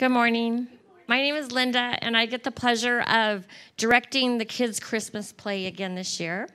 [0.00, 0.66] Good morning.
[1.08, 3.46] My name is Linda, and I get the pleasure of
[3.76, 6.48] directing the kids' Christmas play again this year.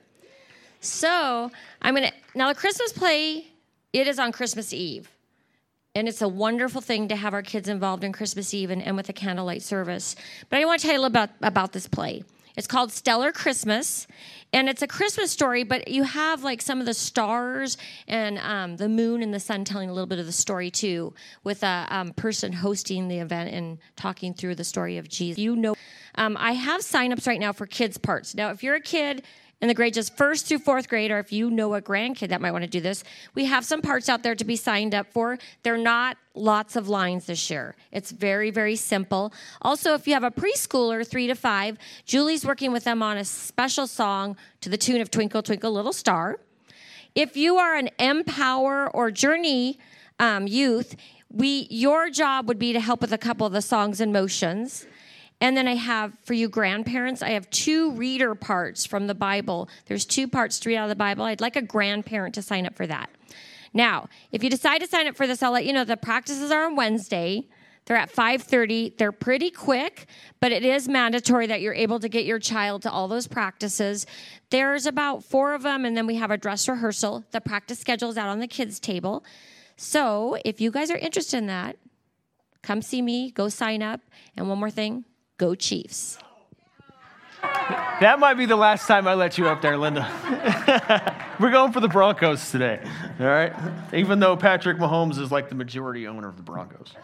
[0.80, 3.46] So I'm gonna now the Christmas play.
[3.92, 5.08] It is on Christmas Eve,
[5.94, 8.96] and it's a wonderful thing to have our kids involved in Christmas Eve and, and
[8.96, 10.16] with the candlelight service.
[10.50, 12.24] But I want to tell you a little about about this play.
[12.56, 14.06] It's called Stellar Christmas,
[14.52, 17.76] and it's a Christmas story, but you have like some of the stars
[18.08, 21.12] and um, the moon and the sun telling a little bit of the story too,
[21.44, 25.38] with a um, person hosting the event and talking through the story of Jesus.
[25.38, 25.74] You know,
[26.14, 28.34] um, I have signups right now for kids' parts.
[28.34, 29.22] Now, if you're a kid,
[29.60, 32.40] in the grade just first through fourth grade, or if you know a grandkid that
[32.40, 33.02] might want to do this,
[33.34, 35.38] we have some parts out there to be signed up for.
[35.62, 37.74] They're not lots of lines this year.
[37.90, 39.32] It's very, very simple.
[39.62, 43.24] Also, if you have a preschooler, three to five, Julie's working with them on a
[43.24, 46.38] special song to the tune of Twinkle, Twinkle, Little Star.
[47.14, 49.78] If you are an Empower or Journey
[50.20, 50.96] um, youth,
[51.30, 54.86] we your job would be to help with a couple of the songs and motions.
[55.40, 59.68] And then I have, for you grandparents, I have two reader parts from the Bible.
[59.86, 61.24] There's two parts to read out of the Bible.
[61.24, 63.10] I'd like a grandparent to sign up for that.
[63.74, 66.50] Now, if you decide to sign up for this, I'll let you know the practices
[66.50, 67.46] are on Wednesday.
[67.84, 68.96] They're at 5:30.
[68.96, 70.06] They're pretty quick,
[70.40, 74.06] but it is mandatory that you're able to get your child to all those practices.
[74.50, 77.24] There's about 4 of them and then we have a dress rehearsal.
[77.30, 79.24] The practice schedule is out on the kids table.
[79.76, 81.76] So, if you guys are interested in that,
[82.62, 84.00] come see me, go sign up.
[84.36, 85.04] And one more thing,
[85.38, 86.18] Go Chiefs.
[87.42, 90.10] That might be the last time I let you up there, Linda.
[91.40, 92.80] We're going for the Broncos today,
[93.20, 93.52] all right?
[93.92, 96.94] Even though Patrick Mahomes is like the majority owner of the Broncos.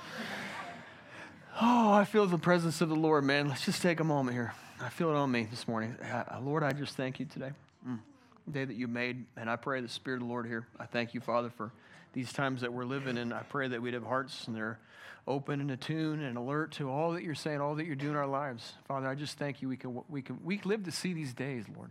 [1.60, 3.48] Oh, I feel the presence of the Lord, man.
[3.48, 4.54] Let's just take a moment here.
[4.80, 5.96] I feel it on me this morning.
[6.00, 7.50] Uh, Lord, I just thank you today.
[7.86, 7.98] Mm.
[8.46, 10.66] The day that you made, and I pray the Spirit of the Lord here.
[10.80, 11.70] I thank you, Father, for
[12.14, 13.32] these times that we're living in.
[13.32, 14.78] I pray that we'd have hearts and they're
[15.26, 18.16] open and attuned and alert to all that you're saying, all that you're doing in
[18.16, 18.74] our lives.
[18.88, 19.68] Father, I just thank you.
[19.68, 21.90] We can, we can we live to see these days, Lord.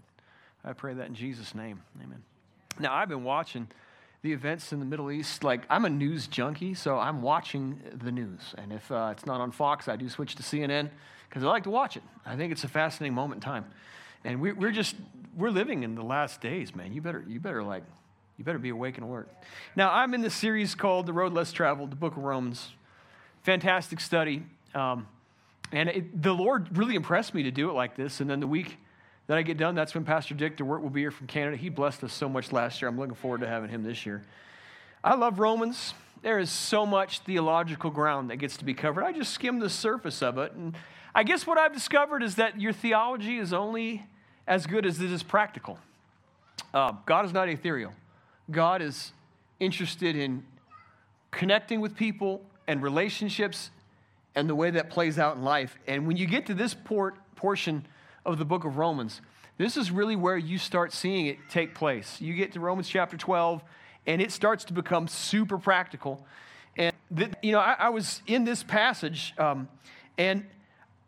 [0.63, 1.81] I pray that in Jesus' name.
[2.03, 2.21] Amen.
[2.79, 3.67] Now, I've been watching
[4.21, 5.43] the events in the Middle East.
[5.43, 8.53] Like, I'm a news junkie, so I'm watching the news.
[8.57, 10.89] And if uh, it's not on Fox, I do switch to CNN
[11.29, 12.03] because I like to watch it.
[12.25, 13.65] I think it's a fascinating moment in time.
[14.23, 14.95] And we, we're just,
[15.35, 16.93] we're living in the last days, man.
[16.93, 17.83] You better, you better like,
[18.37, 19.29] you better be awake and alert.
[19.75, 22.71] Now, I'm in this series called The Road Less Traveled, the book of Romans
[23.43, 24.43] fantastic study.
[24.73, 25.07] Um,
[25.71, 28.19] and it, the Lord really impressed me to do it like this.
[28.19, 28.77] And then the week
[29.27, 31.57] that I get done, that's when Pastor Dick DeWirt will be here from Canada.
[31.57, 32.89] He blessed us so much last year.
[32.89, 34.23] I'm looking forward to having him this year.
[35.03, 35.93] I love Romans.
[36.21, 39.03] There is so much theological ground that gets to be covered.
[39.03, 40.51] I just skimmed the surface of it.
[40.51, 40.75] And
[41.15, 44.05] I guess what I've discovered is that your theology is only
[44.47, 45.79] as good as it is practical.
[46.73, 47.93] Uh, God is not ethereal,
[48.49, 49.13] God is
[49.59, 50.43] interested in
[51.31, 53.71] connecting with people and relationships
[54.35, 55.77] and the way that plays out in life.
[55.87, 57.85] And when you get to this port, portion
[58.25, 59.21] of the book of Romans,
[59.57, 62.19] this is really where you start seeing it take place.
[62.21, 63.61] You get to Romans chapter 12,
[64.07, 66.25] and it starts to become super practical.
[66.77, 66.93] And,
[67.43, 69.67] you know, I, I, was in this passage, um,
[70.17, 70.45] and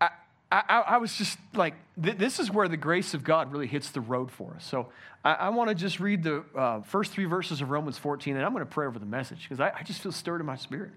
[0.02, 0.10] I,
[0.52, 3.90] I, I, was just like, th- this is where the grace of God really hits
[3.92, 4.66] the road for us.
[4.66, 4.90] So
[5.24, 8.52] I, want to just read the uh, first three verses of Romans 14, and I'm
[8.52, 10.92] going to pray over the message because I just feel stirred in my spirit.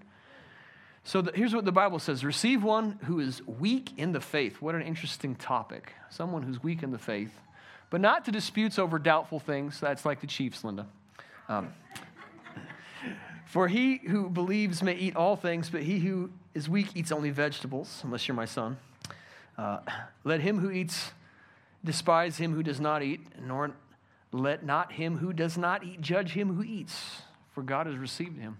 [1.07, 4.61] So the, here's what the Bible says Receive one who is weak in the faith.
[4.61, 5.93] What an interesting topic.
[6.09, 7.31] Someone who's weak in the faith,
[7.89, 9.79] but not to disputes over doubtful things.
[9.79, 10.85] That's like the Chiefs, Linda.
[11.47, 11.73] Um,
[13.45, 17.29] For he who believes may eat all things, but he who is weak eats only
[17.29, 18.75] vegetables, unless you're my son.
[19.57, 19.79] Uh,
[20.25, 21.11] let him who eats
[21.85, 23.71] despise him who does not eat, nor
[24.33, 27.21] let not him who does not eat judge him who eats,
[27.53, 28.57] for God has received him.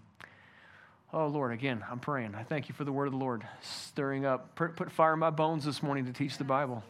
[1.14, 2.36] Oh, Lord, again, I'm praying.
[2.36, 4.56] I thank you for the word of the Lord stirring up.
[4.56, 6.84] Put fire in my bones this morning to teach the Bible.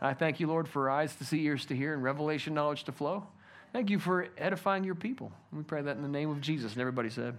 [0.00, 2.92] I thank you, Lord, for eyes to see, ears to hear, and revelation knowledge to
[2.92, 3.26] flow.
[3.72, 5.30] Thank you for edifying your people.
[5.52, 6.72] We pray that in the name of Jesus.
[6.72, 7.36] And everybody said,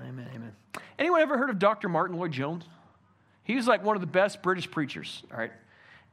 [0.00, 0.08] Amen.
[0.08, 0.28] Amen.
[0.34, 0.52] Amen.
[0.98, 1.88] Anyone ever heard of Dr.
[1.88, 2.64] Martyn Lloyd-Jones?
[3.44, 5.52] He was like one of the best British preachers, all right?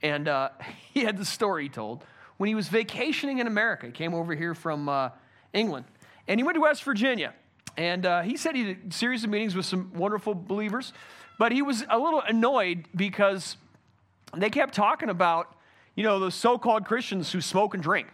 [0.04, 0.50] And uh,
[0.94, 2.04] he had the story he told
[2.38, 3.88] when he was vacationing in America.
[3.88, 5.10] He came over here from uh,
[5.52, 5.86] England,
[6.28, 7.34] and he went to West Virginia.
[7.80, 10.92] And uh, he said he had a series of meetings with some wonderful believers,
[11.38, 13.56] but he was a little annoyed because
[14.36, 15.56] they kept talking about,
[15.96, 18.08] you know, those so-called Christians who smoke and drink.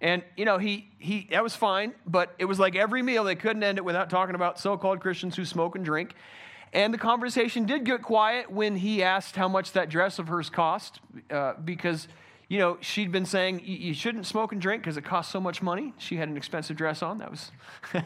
[0.00, 3.36] And, you know, he, he, that was fine, but it was like every meal, they
[3.36, 6.16] couldn't end it without talking about so-called Christians who smoke and drink.
[6.72, 10.50] And the conversation did get quiet when he asked how much that dress of hers
[10.50, 10.98] cost,
[11.30, 12.08] uh, because,
[12.48, 15.62] you know, she'd been saying, you shouldn't smoke and drink because it costs so much
[15.62, 15.94] money.
[15.98, 17.18] She had an expensive dress on.
[17.18, 17.52] That was...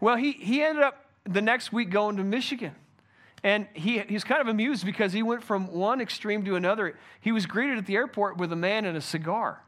[0.00, 2.74] Well, he, he ended up the next week going to Michigan.
[3.42, 6.96] And he, he's kind of amused because he went from one extreme to another.
[7.20, 9.62] He was greeted at the airport with a man and a cigar.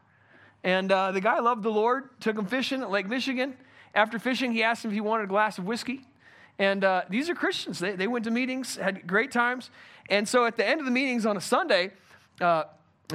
[0.64, 3.56] And uh, the guy loved the Lord, took him fishing at Lake Michigan.
[3.94, 6.04] After fishing, he asked him if he wanted a glass of whiskey.
[6.58, 7.78] And uh, these are Christians.
[7.78, 9.70] They, they went to meetings, had great times.
[10.10, 11.92] And so at the end of the meetings on a Sunday,
[12.40, 12.64] uh,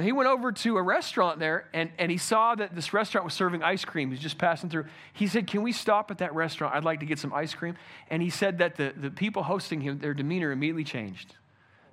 [0.02, 3.34] he went over to a restaurant there and, and he saw that this restaurant was
[3.34, 4.10] serving ice cream.
[4.10, 4.86] He's just passing through.
[5.12, 6.74] He said, Can we stop at that restaurant?
[6.74, 7.76] I'd like to get some ice cream.
[8.10, 11.36] And he said that the, the people hosting him, their demeanor immediately changed.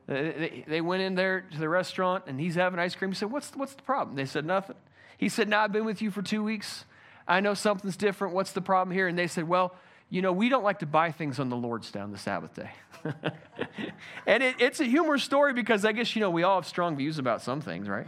[0.08, 3.12] They, they went in there to the restaurant and he's having ice cream.
[3.12, 4.16] He said, What's, what's the problem?
[4.16, 4.78] They said, Nothing.
[5.18, 6.86] He said, Now I've been with you for two weeks.
[7.28, 8.34] I know something's different.
[8.34, 9.08] What's the problem here?
[9.08, 9.76] And they said, Well,
[10.12, 12.54] you know, we don't like to buy things on the Lord's Day on the Sabbath
[12.54, 12.70] day.
[14.28, 16.98] and it, it's a humorous story because I guess, you know, we all have strong
[16.98, 18.08] views about some things, right?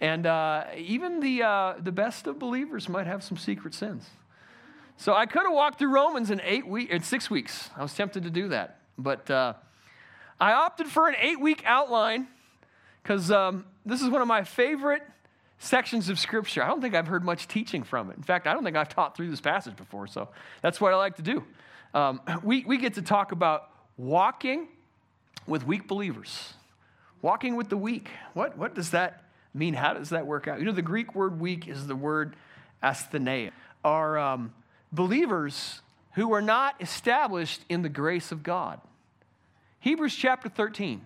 [0.00, 4.04] And uh, even the, uh, the best of believers might have some secret sins.
[4.96, 7.70] So I could have walked through Romans in eight weeks, in six weeks.
[7.76, 8.80] I was tempted to do that.
[8.98, 9.54] But uh,
[10.40, 12.26] I opted for an eight week outline
[13.00, 15.02] because um, this is one of my favorite
[15.58, 16.62] sections of Scripture.
[16.62, 18.16] I don't think I've heard much teaching from it.
[18.16, 20.28] In fact, I don't think I've taught through this passage before, so
[20.62, 21.44] that's what I like to do.
[21.94, 24.68] Um, we, we get to talk about walking
[25.46, 26.54] with weak believers,
[27.22, 28.08] walking with the weak.
[28.34, 29.24] What, what does that
[29.54, 29.74] mean?
[29.74, 30.58] How does that work out?
[30.58, 32.36] You know, the Greek word weak is the word
[32.82, 33.50] asthenia,
[33.84, 34.52] are um,
[34.92, 35.80] believers
[36.12, 38.80] who are not established in the grace of God.
[39.80, 41.00] Hebrews chapter 13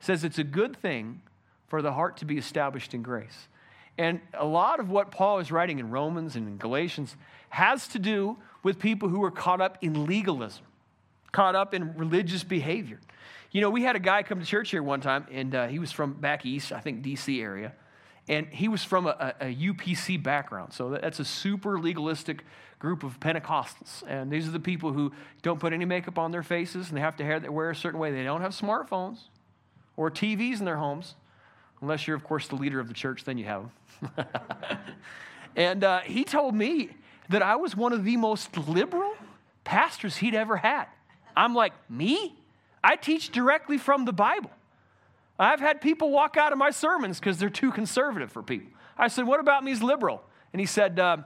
[0.00, 1.20] says it's a good thing
[1.68, 3.48] for the heart to be established in grace.
[3.96, 7.16] And a lot of what Paul is writing in Romans and in Galatians
[7.50, 10.64] has to do with people who are caught up in legalism,
[11.30, 12.98] caught up in religious behavior.
[13.52, 15.78] You know, we had a guy come to church here one time, and uh, he
[15.78, 17.72] was from back east, I think DC area,
[18.26, 20.72] and he was from a, a, a UPC background.
[20.72, 22.42] So that's a super legalistic
[22.80, 24.02] group of Pentecostals.
[24.08, 25.12] And these are the people who
[25.42, 28.00] don't put any makeup on their faces, and they have to hair, wear a certain
[28.00, 28.10] way.
[28.10, 29.18] They don't have smartphones
[29.96, 31.14] or TVs in their homes.
[31.84, 33.68] Unless you're, of course, the leader of the church, then you have
[34.00, 34.26] them.
[35.56, 36.88] and uh, he told me
[37.28, 39.12] that I was one of the most liberal
[39.64, 40.86] pastors he'd ever had.
[41.36, 42.38] I'm like, me?
[42.82, 44.50] I teach directly from the Bible.
[45.38, 48.72] I've had people walk out of my sermons because they're too conservative for people.
[48.96, 50.22] I said, What about me as liberal?
[50.54, 51.18] And he said, uh,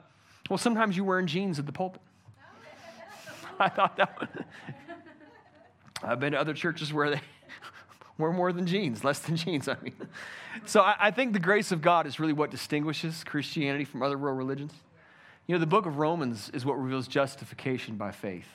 [0.51, 2.03] Well, sometimes you're wearing jeans at the pulpit.
[3.61, 4.45] I thought that one.
[6.03, 7.21] I've been to other churches where they
[8.19, 9.95] we're more than jeans, less than jeans, I mean.
[10.67, 14.19] So I, I, think the grace of God is really what distinguishes Christianity from other
[14.19, 14.73] world religions.
[15.47, 18.49] You know, the book of Romans is what reveals justification by faith,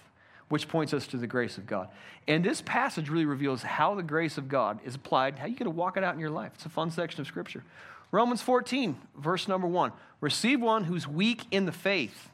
[0.50, 1.88] which points us to the grace of God.
[2.28, 5.64] And this passage really reveals how the grace of God is applied, how you get
[5.64, 6.52] to walk it out in your life.
[6.56, 7.64] It's a fun section of Scripture.
[8.12, 12.30] Romans 14, verse number one Receive one who's weak in the faith,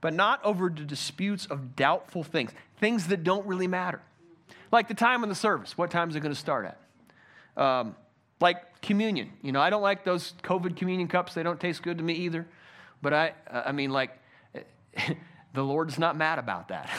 [0.00, 4.00] but not over the disputes of doubtful things, things that don't really matter.
[4.70, 5.76] Like the time of the service.
[5.76, 6.66] What time is it going to start
[7.56, 7.62] at?
[7.62, 7.96] Um,
[8.40, 9.32] like communion.
[9.42, 11.34] You know, I don't like those COVID communion cups.
[11.34, 12.46] They don't taste good to me either.
[13.02, 14.18] But I, I mean, like,
[15.54, 16.90] the Lord's not mad about that.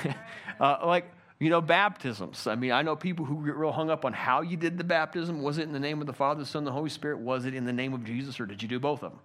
[0.60, 2.46] uh, like, you know, baptisms.
[2.46, 4.84] I mean, I know people who get real hung up on how you did the
[4.84, 5.42] baptism.
[5.42, 7.18] Was it in the name of the Father, the Son, the Holy Spirit?
[7.18, 9.20] Was it in the name of Jesus, or did you do both of them?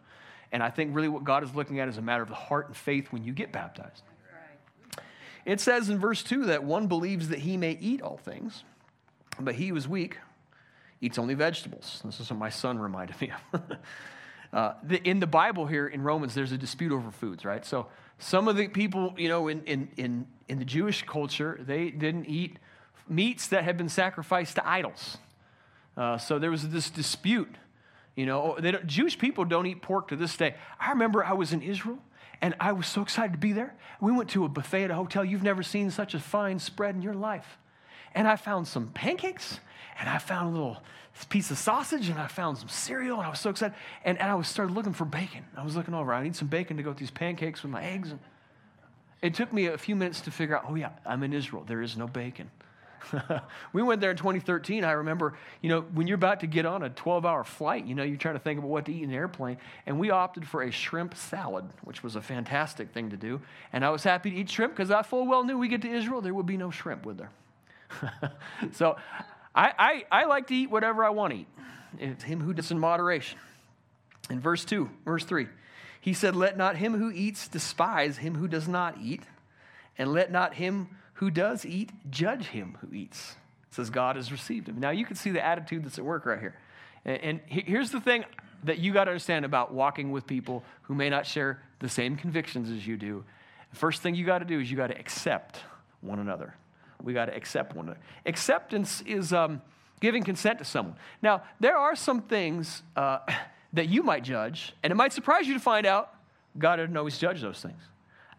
[0.52, 2.68] And I think really what God is looking at is a matter of the heart
[2.68, 4.02] and faith when you get baptized.
[5.48, 8.66] It says in verse 2 that one believes that he may eat all things,
[9.40, 10.18] but he who is weak
[11.00, 12.02] eats only vegetables.
[12.04, 13.62] This is what my son reminded me of.
[14.52, 17.66] uh, the, in the Bible here in Romans, there's a dispute over foods, right?
[17.66, 17.88] So
[18.20, 22.26] some of the people, you know, in, in, in, in the Jewish culture, they didn't
[22.26, 22.60] eat
[23.08, 25.18] meats that had been sacrificed to idols.
[25.96, 27.56] Uh, so there was this dispute.
[28.18, 30.56] You know, Jewish people don't eat pork to this day.
[30.78, 32.00] I remember I was in Israel
[32.42, 33.74] and I was so excited to be there.
[34.00, 35.26] We went to a buffet at a hotel.
[35.26, 37.58] You've never seen such a fine spread in your life.
[38.14, 39.60] And I found some pancakes,
[40.00, 40.84] and I found a little
[41.30, 43.76] piece of sausage, and I found some cereal, and I was so excited.
[44.06, 45.46] And, and I was started looking for bacon.
[45.56, 46.14] I was looking over.
[46.14, 48.12] I need some bacon to go with these pancakes with my eggs.
[48.12, 48.20] And
[49.22, 51.64] it took me a few minutes to figure out, oh, yeah, I'm in Israel.
[51.66, 52.52] There is no bacon.
[53.74, 54.84] we went there in 2013.
[54.84, 57.96] I remember, you know, when you're about to get on a 12 hour flight, you
[57.96, 59.58] know, you're trying to think about what to eat in the airplane.
[59.86, 63.42] And we opted for a shrimp salad, which was a fantastic thing to do.
[63.74, 65.90] And I was happy to eat shrimp because I full well knew we get to
[65.90, 67.32] Israel, there would be no shrimp, would there?
[68.74, 68.98] so
[69.56, 71.48] I, I, I, like to eat whatever I want to eat.
[72.00, 73.40] It's him who does in moderation.
[74.30, 75.48] In verse 2, verse 3,
[76.02, 79.24] he said, Let not him who eats despise him who does not eat,
[79.98, 83.36] and let not him who does eat, judge him who eats.
[83.70, 84.80] It says God has received him.
[84.80, 86.56] Now you can see the attitude that's at work right here.
[87.06, 88.24] And, and here's the thing
[88.64, 92.18] that you got to understand about walking with people who may not share the same
[92.18, 93.24] convictions as you do.
[93.74, 95.58] First thing you got to do is you got to accept
[96.02, 96.56] one another.
[97.02, 98.00] We got to accept one another.
[98.26, 99.62] Acceptance is um,
[100.00, 100.96] giving consent to someone.
[101.22, 103.20] Now, there are some things uh,
[103.74, 106.14] that you might judge, and it might surprise you to find out
[106.58, 107.82] God didn't always judge those things.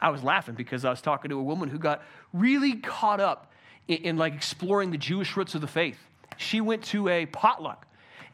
[0.00, 2.02] I was laughing because I was talking to a woman who got
[2.32, 3.52] really caught up
[3.88, 5.98] in, in like exploring the Jewish roots of the faith.
[6.36, 7.88] She went to a potluck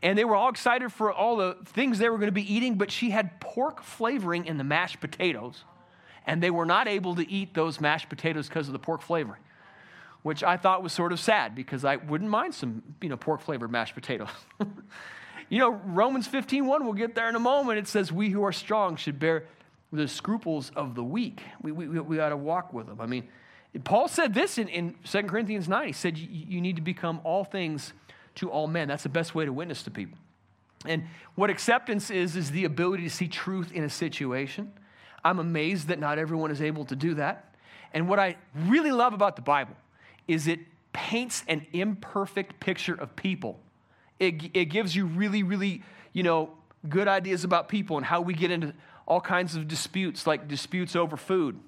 [0.05, 2.75] and they were all excited for all the things they were going to be eating,
[2.75, 5.65] but she had pork flavoring in the mashed potatoes,
[6.27, 9.41] and they were not able to eat those mashed potatoes because of the pork flavoring,
[10.23, 13.41] which I thought was sort of sad because I wouldn't mind some, you know, pork
[13.41, 14.29] flavored mashed potatoes.
[15.49, 17.79] you know, Romans 15:1, we'll get there in a moment.
[17.79, 19.45] It says, "We who are strong should bear
[19.97, 23.01] the scruples of the weak." We we, we got to walk with them.
[23.01, 23.29] I mean,
[23.83, 25.87] Paul said this in, in 2 Corinthians 9.
[25.87, 27.93] He said, You need to become all things
[28.37, 28.89] to all men.
[28.89, 30.19] That's the best way to witness to people.
[30.87, 34.73] And what acceptance is, is the ability to see truth in a situation.
[35.25, 37.55] I'm amazed that not everyone is able to do that.
[37.93, 39.77] And what I really love about the Bible
[40.29, 40.61] is it
[40.93, 43.59] paints an imperfect picture of people.
[44.21, 45.83] It, it gives you really, really,
[46.13, 46.51] you know,
[46.89, 48.75] good ideas about people and how we get into
[49.07, 51.59] all kinds of disputes, like disputes over food.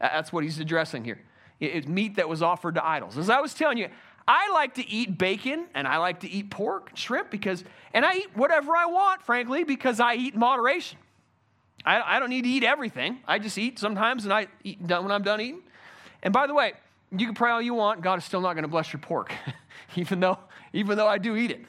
[0.00, 1.20] That's what he's addressing here.
[1.60, 3.18] It's meat that was offered to idols.
[3.18, 3.88] As I was telling you,
[4.26, 7.64] I like to eat bacon and I like to eat pork, shrimp, because,
[7.94, 10.98] and I eat whatever I want, frankly, because I eat in moderation.
[11.84, 13.20] I, I don't need to eat everything.
[13.26, 15.62] I just eat sometimes and I eat done when I'm done eating.
[16.22, 16.74] And by the way,
[17.10, 19.32] you can pray all you want, God is still not going to bless your pork,
[19.96, 20.38] even, though,
[20.72, 21.64] even though I do eat it.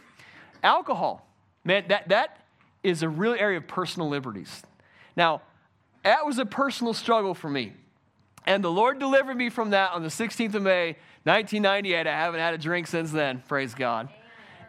[0.61, 1.25] Alcohol,
[1.63, 2.45] man, that, that
[2.83, 4.63] is a real area of personal liberties.
[5.19, 5.41] Now,
[6.05, 7.73] that was a personal struggle for me.
[8.45, 12.07] And the Lord delivered me from that on the 16th of May, 1998.
[12.07, 14.07] I haven't had a drink since then, praise God.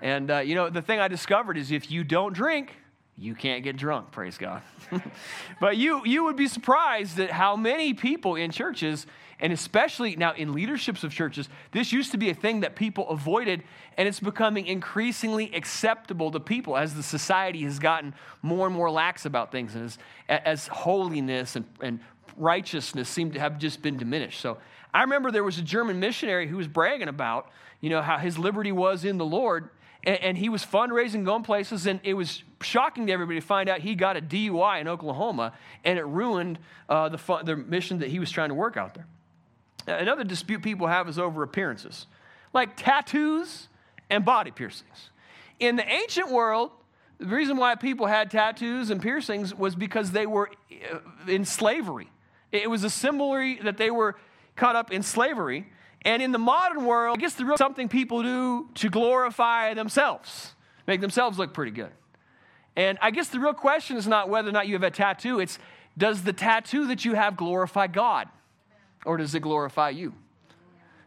[0.03, 2.75] And, uh, you know, the thing I discovered is if you don't drink,
[3.17, 4.63] you can't get drunk, praise God.
[5.61, 9.07] but you, you would be surprised at how many people in churches,
[9.41, 13.09] and especially now in leaderships of churches, this used to be a thing that people
[13.09, 13.63] avoided,
[13.97, 18.91] and it's becoming increasingly acceptable to people as the society has gotten more and more
[18.91, 22.01] lax about things, and as, as holiness and, and
[22.37, 24.41] righteousness seem to have just been diminished.
[24.41, 24.59] So
[24.93, 28.39] I remember there was a German missionary who was bragging about, you know, how his
[28.39, 29.71] liberty was in the Lord.
[30.03, 33.69] And, and he was fundraising, going places, and it was shocking to everybody to find
[33.69, 35.53] out he got a DUI in Oklahoma,
[35.85, 38.95] and it ruined uh, the, fun, the mission that he was trying to work out
[38.95, 39.07] there.
[39.87, 42.07] Another dispute people have is over appearances,
[42.53, 43.69] like tattoos
[44.09, 45.11] and body piercings.
[45.59, 46.71] In the ancient world,
[47.19, 50.51] the reason why people had tattoos and piercings was because they were
[50.93, 52.09] uh, in slavery.
[52.51, 54.17] It was a symbol that they were
[54.57, 55.67] caught up in slavery.
[56.03, 60.55] And in the modern world, I guess the real something people do to glorify themselves,
[60.87, 61.93] make themselves look pretty good.
[62.75, 65.41] And I guess the real question is not whether or not you have a tattoo,
[65.41, 65.59] it's
[65.99, 68.29] does the tattoo that you have glorify God
[69.05, 70.15] or does it glorify you?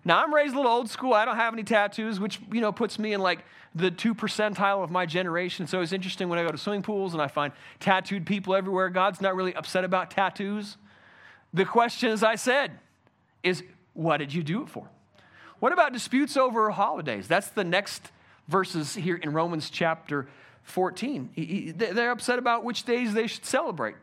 [0.05, 1.13] Now, I'm raised a little old school.
[1.13, 4.83] I don't have any tattoos, which, you know, puts me in like the two percentile
[4.83, 5.65] of my generation.
[5.65, 8.89] So it's interesting when I go to swimming pools and I find tattooed people everywhere.
[8.89, 10.77] God's not really upset about tattoos.
[11.53, 12.79] The question, as I said,
[13.43, 14.89] is what did you do it for?
[15.59, 17.27] What about disputes over holidays?
[17.27, 18.11] That's the next
[18.47, 20.27] verses here in Romans chapter
[20.63, 21.73] 14.
[21.77, 23.95] They're upset about which days they should celebrate.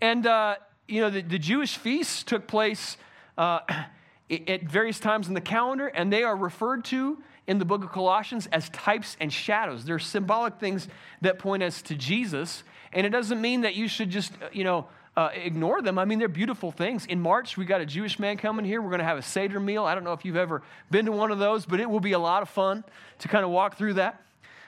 [0.00, 2.96] And, uh, you know, the, the, Jewish feasts took place
[3.38, 3.60] uh,
[4.46, 7.16] at various times in the calendar, and they are referred to
[7.46, 9.86] in the book of Colossians as types and shadows.
[9.86, 10.86] They're symbolic things
[11.22, 12.62] that point us to Jesus.
[12.92, 15.98] And it doesn't mean that you should just, uh, you know, uh, ignore them.
[15.98, 17.06] I mean, they're beautiful things.
[17.06, 18.80] In March, we got a Jewish man coming here.
[18.80, 19.84] We're going to have a Seder meal.
[19.84, 22.12] I don't know if you've ever been to one of those, but it will be
[22.12, 22.84] a lot of fun
[23.20, 24.22] to kind of walk through that.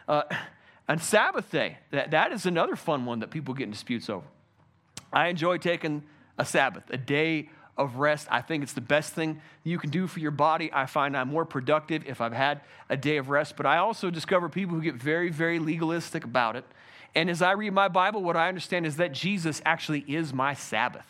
[0.08, 0.22] Uh,
[0.88, 4.26] and Sabbath day, that, that is another fun one that people get in disputes over.
[5.12, 6.02] I enjoy taking
[6.36, 8.28] a Sabbath, a day of rest.
[8.30, 10.70] I think it's the best thing you can do for your body.
[10.72, 12.60] I find I'm more productive if I've had
[12.90, 13.56] a day of rest.
[13.56, 16.64] But I also discover people who get very, very legalistic about it.
[17.14, 20.52] And as I read my Bible, what I understand is that Jesus actually is my
[20.54, 21.06] Sabbath.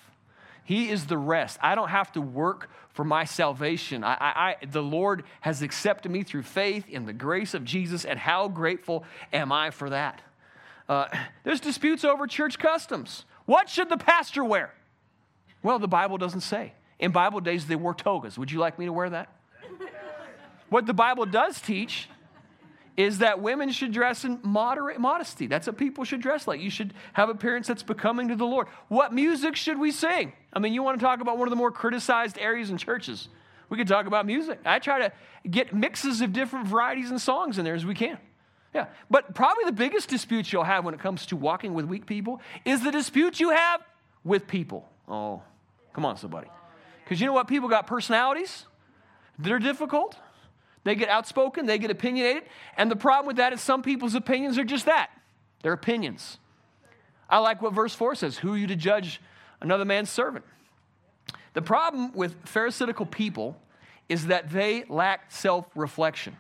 [0.65, 1.59] He is the rest.
[1.61, 4.05] I don't have to work for my salvation.
[4.05, 8.05] I, I, I, the Lord has accepted me through faith in the grace of Jesus,
[8.05, 10.23] and how grateful am I for that?
[10.89, 11.07] Uh,
[11.43, 13.25] there's disputes over church customs.
[13.47, 14.73] What should the pastor wear?
[15.63, 16.73] Well, the Bible doesn't say.
[16.99, 18.39] In Bible days, they wore togas.
[18.39, 19.29] Would you like me to wear that?
[20.69, 22.09] what the Bible does teach
[22.97, 25.47] is that women should dress in moderate modesty.
[25.47, 26.61] That's what people should dress like.
[26.61, 28.67] You should have appearance that's becoming to the Lord.
[28.89, 30.33] What music should we sing?
[30.53, 33.29] I mean, you want to talk about one of the more criticized areas in churches.
[33.69, 34.61] We could talk about music.
[34.65, 35.13] I try to
[35.49, 38.19] get mixes of different varieties and songs in there as we can.
[38.75, 38.87] Yeah.
[39.09, 42.41] But probably the biggest dispute you'll have when it comes to walking with weak people
[42.65, 43.81] is the dispute you have
[44.25, 44.89] with people.
[45.09, 45.43] Oh,
[45.93, 46.49] come on, somebody.
[47.05, 47.49] Because you know what?
[47.49, 48.67] People got personalities.
[49.39, 50.17] They're difficult.
[50.85, 52.45] They get outspoken, they get opinionated.
[52.77, 55.11] And the problem with that is some people's opinions are just that
[55.63, 56.39] they're opinions.
[57.29, 59.21] I like what verse 4 says Who are you to judge
[59.61, 60.45] another man's servant?
[61.53, 63.57] The problem with Pharisaical people
[64.09, 66.37] is that they lack self reflection.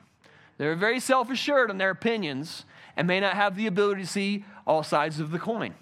[0.58, 2.64] They're very self assured in their opinions
[2.96, 5.74] and may not have the ability to see all sides of the coin.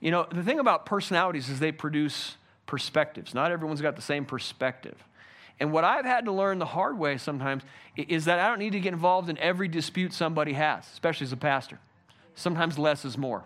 [0.00, 3.34] You know, the thing about personalities is they produce perspectives.
[3.34, 4.96] Not everyone's got the same perspective.
[5.60, 7.62] And what I've had to learn the hard way sometimes
[7.96, 11.32] is that I don't need to get involved in every dispute somebody has, especially as
[11.32, 11.78] a pastor.
[12.34, 13.44] Sometimes less is more.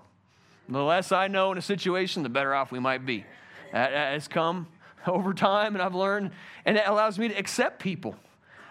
[0.69, 3.25] The less I know in a situation, the better off we might be.
[3.73, 4.69] That has come
[5.07, 6.31] over time, and I've learned,
[6.65, 8.17] and it allows me to accept people.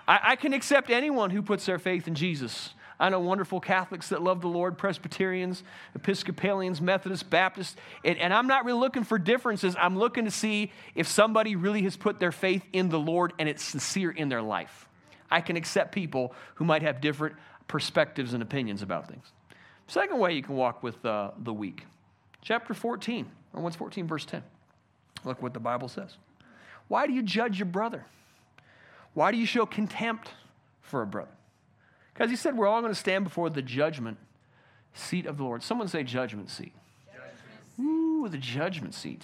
[0.08, 2.74] I, I can accept anyone who puts their faith in Jesus.
[3.00, 5.64] I know wonderful Catholics that love the Lord, Presbyterians,
[5.96, 9.76] Episcopalians, Methodists, Baptists, and, and, I'm not really looking for differences.
[9.78, 13.50] I'm looking to see if somebody really has put their faith in the Lord and
[13.50, 14.88] it's sincere in their life.
[15.30, 17.36] I can accept people who might have different
[17.68, 19.26] perspectives and opinions about things.
[19.88, 21.86] Second way you can walk with uh, the weak.
[22.42, 24.44] Chapter 14, Romans 14, verse 10.
[25.24, 26.18] Look what the Bible says.
[26.88, 28.06] Why do you judge your brother?
[29.14, 30.30] Why do you show contempt
[30.82, 31.32] for a brother?
[32.16, 34.18] Because he said we're all going to stand before the judgment
[34.94, 35.62] seat of the Lord.
[35.62, 36.72] Someone say judgment seat.
[37.12, 37.34] Judgment.
[37.80, 39.24] Ooh, the judgment seat.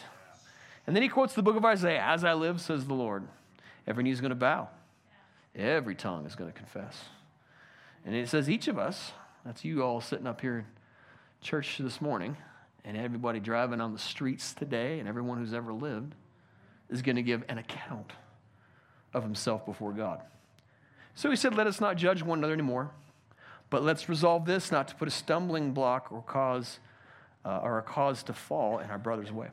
[0.85, 3.23] And then he quotes the book of Isaiah As I live, says the Lord,
[3.87, 4.67] every knee is going to bow,
[5.55, 7.05] every tongue is going to confess.
[8.05, 9.13] And it says, each of us,
[9.45, 10.65] that's you all sitting up here in
[11.41, 12.35] church this morning,
[12.83, 16.13] and everybody driving on the streets today, and everyone who's ever lived,
[16.89, 18.11] is going to give an account
[19.13, 20.21] of himself before God.
[21.15, 22.91] So he said, Let us not judge one another anymore,
[23.69, 26.79] but let's resolve this not to put a stumbling block or cause
[27.45, 29.47] uh, or a cause to fall in our brother's way.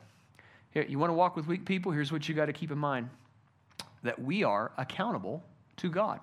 [0.71, 1.91] Here, you want to walk with weak people?
[1.91, 3.09] Here's what you got to keep in mind
[4.03, 5.43] that we are accountable
[5.77, 6.19] to God.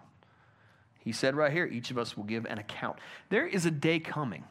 [1.01, 2.99] He said right here, each of us will give an account.
[3.29, 4.45] There is a day coming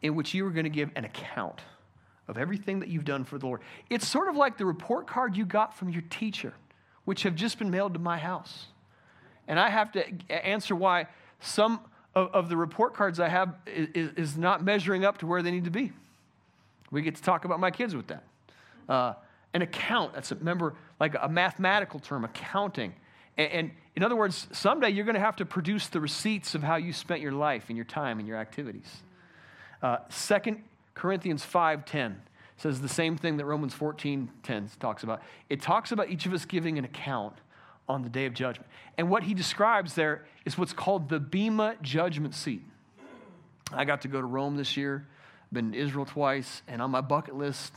[0.00, 1.60] in which you are going to give an account
[2.28, 3.60] of everything that you've done for the Lord.
[3.90, 6.54] It's sort of like the report card you got from your teacher,
[7.04, 8.68] which have just been mailed to my house.
[9.48, 11.06] And I have to answer why
[11.40, 11.80] some
[12.14, 15.50] of, of the report cards I have is, is, not measuring up to where they
[15.50, 15.92] need to be.
[16.90, 18.24] We get to talk about my kids with that.
[18.88, 19.14] Uh,
[19.52, 22.94] an account, that's a, remember, like a mathematical term, accounting.
[23.36, 26.62] And, and in other words, someday you're going to have to produce the receipts of
[26.62, 29.02] how you spent your life and your time and your activities.
[29.82, 30.56] Uh, 2
[30.94, 32.16] Corinthians 5.10
[32.56, 35.22] says the same thing that Romans 14.10 talks about.
[35.48, 37.34] It talks about each of us giving an account
[37.88, 38.68] on the day of judgment.
[38.96, 42.62] And what he describes there is what's called the Bema judgment seat.
[43.72, 45.06] I got to go to Rome this year,
[45.52, 47.72] been to Israel twice, and on my bucket list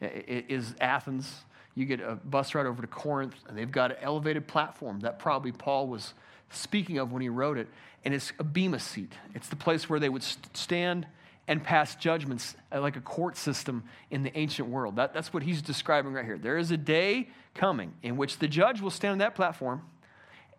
[0.00, 1.42] is Athens.
[1.74, 5.18] You get a bus ride over to Corinth, and they've got an elevated platform that
[5.18, 6.14] probably Paul was
[6.50, 7.68] speaking of when he wrote it.
[8.04, 9.12] And it's a Bema seat.
[9.34, 10.22] It's the place where they would
[10.54, 11.06] stand
[11.48, 14.96] and pass judgments uh, like a court system in the ancient world.
[14.96, 16.38] That, that's what he's describing right here.
[16.38, 19.82] There is a day coming in which the judge will stand on that platform,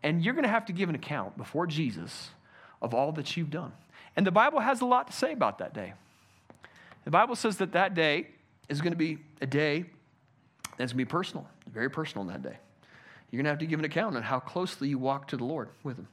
[0.03, 2.29] and you're going to have to give an account before Jesus
[2.81, 3.73] of all that you've done.
[4.15, 5.93] And the Bible has a lot to say about that day.
[7.03, 8.27] The Bible says that that day
[8.69, 9.85] is going to be a day
[10.77, 12.57] that's going to be personal, very personal in that day.
[13.31, 15.43] You're going to have to give an account on how closely you walked to the
[15.43, 16.07] Lord with Him.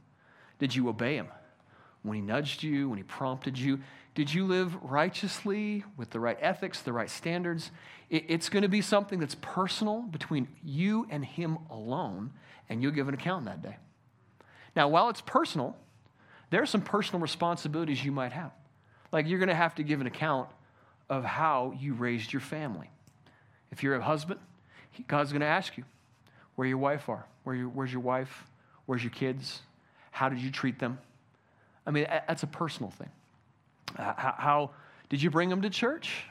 [0.59, 1.29] Did you obey Him?
[2.05, 3.81] When He nudged you, when He prompted you,
[4.15, 7.73] did you live righteously with the right ethics, the right standards?
[8.11, 12.31] It's going to be something that's personal between you and Him alone,
[12.69, 13.77] and you'll give an account that day.
[14.77, 15.77] Now, while it's personal,
[16.51, 18.53] there are some personal responsibilities you might have.
[19.11, 20.49] Like you're going to have to give an account
[21.09, 22.91] of how you raised your family.
[23.73, 24.41] If you're a husband,
[25.09, 25.85] God's going to ask you
[26.55, 27.27] where your wife are.
[27.45, 28.45] Where your, where's your wife?
[28.87, 29.63] Where's your kids?
[30.11, 30.99] How did you treat them?
[31.87, 33.11] I mean, that's a personal thing.
[33.97, 34.71] How, how
[35.09, 36.25] did you bring them to church?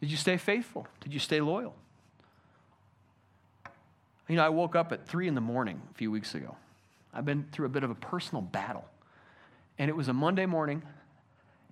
[0.00, 0.86] Did you stay faithful?
[1.00, 1.74] Did you stay loyal?
[4.28, 6.56] You know, I woke up at three in the morning a few weeks ago.
[7.12, 8.84] I've been through a bit of a personal battle.
[9.78, 10.82] And it was a Monday morning.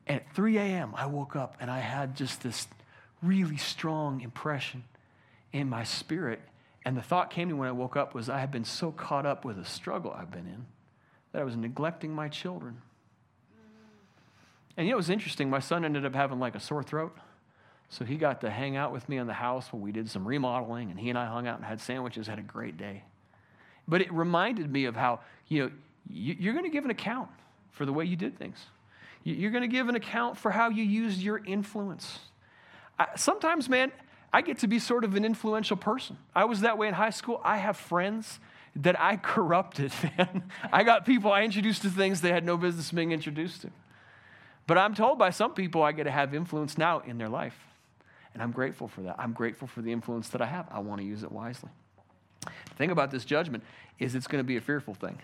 [0.07, 2.69] And at 3 a.m., I woke up and I had just this
[3.23, 4.85] really strong impression
[5.53, 6.41] in my spirit.
[6.85, 8.93] And the thought came to me when I woke up was I had been so
[8.93, 10.67] caught up with a struggle I've been in
[11.33, 12.81] that I was neglecting my children.
[14.77, 15.51] And you know, it was interesting.
[15.51, 17.17] My son ended up having like a sore throat.
[17.91, 20.27] So he got to hang out with me in the house when we did some
[20.27, 23.03] remodeling, and he and I hung out and had sandwiches, had a great day.
[23.89, 25.71] But it reminded me of how, you know,
[26.09, 27.29] you're going to give an account
[27.73, 28.59] for the way you did things.
[29.25, 32.21] You're going to give an account for how you used your influence.
[33.17, 33.93] sometimes, man,
[34.33, 36.17] I get to be sort of an influential person.
[36.35, 37.41] I was that way in high school.
[37.45, 38.39] I have friends
[38.77, 40.45] that I corrupted, man.
[40.73, 43.71] I got people I introduced to things they had no business being introduced to.
[44.67, 47.59] But I'm told by some people I get to have influence now in their life.
[48.33, 49.17] And I'm grateful for that.
[49.19, 50.69] I'm grateful for the influence that I have.
[50.71, 51.71] I want to use it wisely.
[52.43, 53.65] The thing about this judgment
[53.99, 55.19] is it's going to be a fearful thing.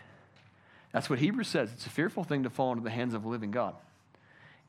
[0.93, 1.73] That's what Hebrews says.
[1.73, 3.75] It's a fearful thing to fall into the hands of a living God.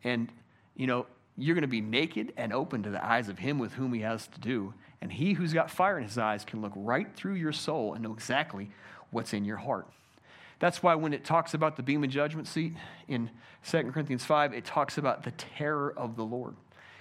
[0.03, 0.31] And,
[0.75, 3.73] you know, you're going to be naked and open to the eyes of him with
[3.73, 4.73] whom he has to do.
[5.01, 8.03] And he who's got fire in his eyes can look right through your soul and
[8.03, 8.69] know exactly
[9.11, 9.87] what's in your heart.
[10.59, 12.73] That's why when it talks about the Bema judgment seat
[13.07, 13.29] in
[13.69, 16.55] 2 Corinthians 5, it talks about the terror of the Lord.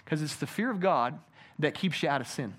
[0.05, 1.19] Because it's the fear of God
[1.59, 2.55] that keeps you out of sin.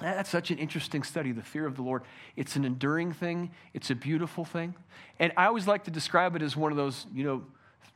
[0.00, 2.02] That's such an interesting study, the fear of the Lord.
[2.36, 4.74] It's an enduring thing, it's a beautiful thing.
[5.18, 7.44] And I always like to describe it as one of those, you know,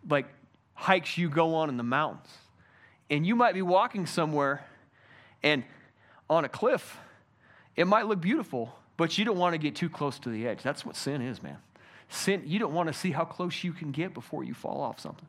[0.09, 0.27] like
[0.75, 2.29] hikes you go on in the mountains.
[3.11, 4.65] And you might be walking somewhere
[5.43, 5.65] and
[6.31, 6.99] on a cliff,
[7.77, 10.63] it might look beautiful, but you don't want to get too close to the edge.
[10.63, 11.59] That's what sin is, man.
[12.09, 14.99] Sin, you don't want to see how close you can get before you fall off
[14.99, 15.27] something.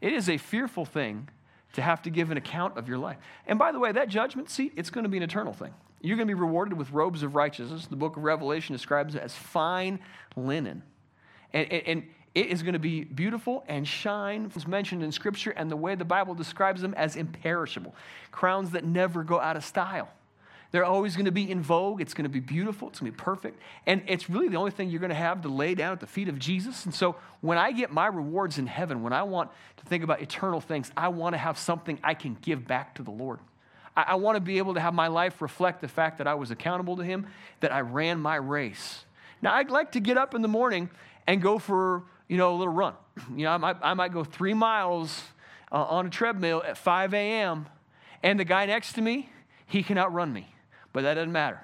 [0.00, 1.28] It is a fearful thing
[1.72, 3.16] to have to give an account of your life.
[3.46, 5.72] And by the way, that judgment seat, it's going to be an eternal thing.
[6.00, 7.86] You're going to be rewarded with robes of righteousness.
[7.86, 10.00] The book of Revelation describes it as fine
[10.36, 10.82] linen.
[11.52, 12.02] And, and, and
[12.34, 15.94] it is going to be beautiful and shine, as mentioned in Scripture, and the way
[15.94, 17.94] the Bible describes them as imperishable.
[18.30, 20.08] Crowns that never go out of style.
[20.72, 22.00] They're always going to be in vogue.
[22.00, 22.88] It's going to be beautiful.
[22.88, 23.60] It's going to be perfect.
[23.86, 26.06] And it's really the only thing you're going to have to lay down at the
[26.06, 26.84] feet of Jesus.
[26.84, 30.22] And so when I get my rewards in heaven, when I want to think about
[30.22, 33.40] eternal things, I want to have something I can give back to the Lord.
[33.96, 36.34] I, I want to be able to have my life reflect the fact that I
[36.34, 37.26] was accountable to Him,
[37.60, 39.04] that I ran my race.
[39.42, 40.88] Now, I'd like to get up in the morning
[41.26, 42.94] and go for, you know, a little run.
[43.34, 45.22] You know, I might, I might go three miles
[45.70, 47.66] uh, on a treadmill at 5 a.m.,
[48.22, 49.30] and the guy next to me,
[49.66, 50.54] he can outrun me
[50.92, 51.60] but that doesn't matter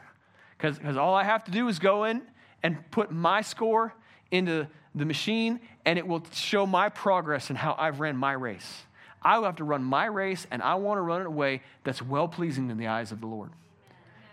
[0.57, 2.23] because all I have to do is go in
[2.63, 3.95] and put my score
[4.31, 8.83] into the machine and it will show my progress and how I've ran my race.
[9.23, 11.63] I will have to run my race and I want to run it a way
[11.85, 13.51] that's well pleasing in the eyes of the Lord.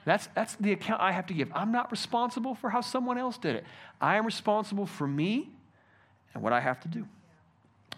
[0.06, 1.50] That's, that's the account I have to give.
[1.54, 3.66] I'm not responsible for how someone else did it.
[4.02, 5.50] I am responsible for me
[6.34, 7.08] and what I have to do.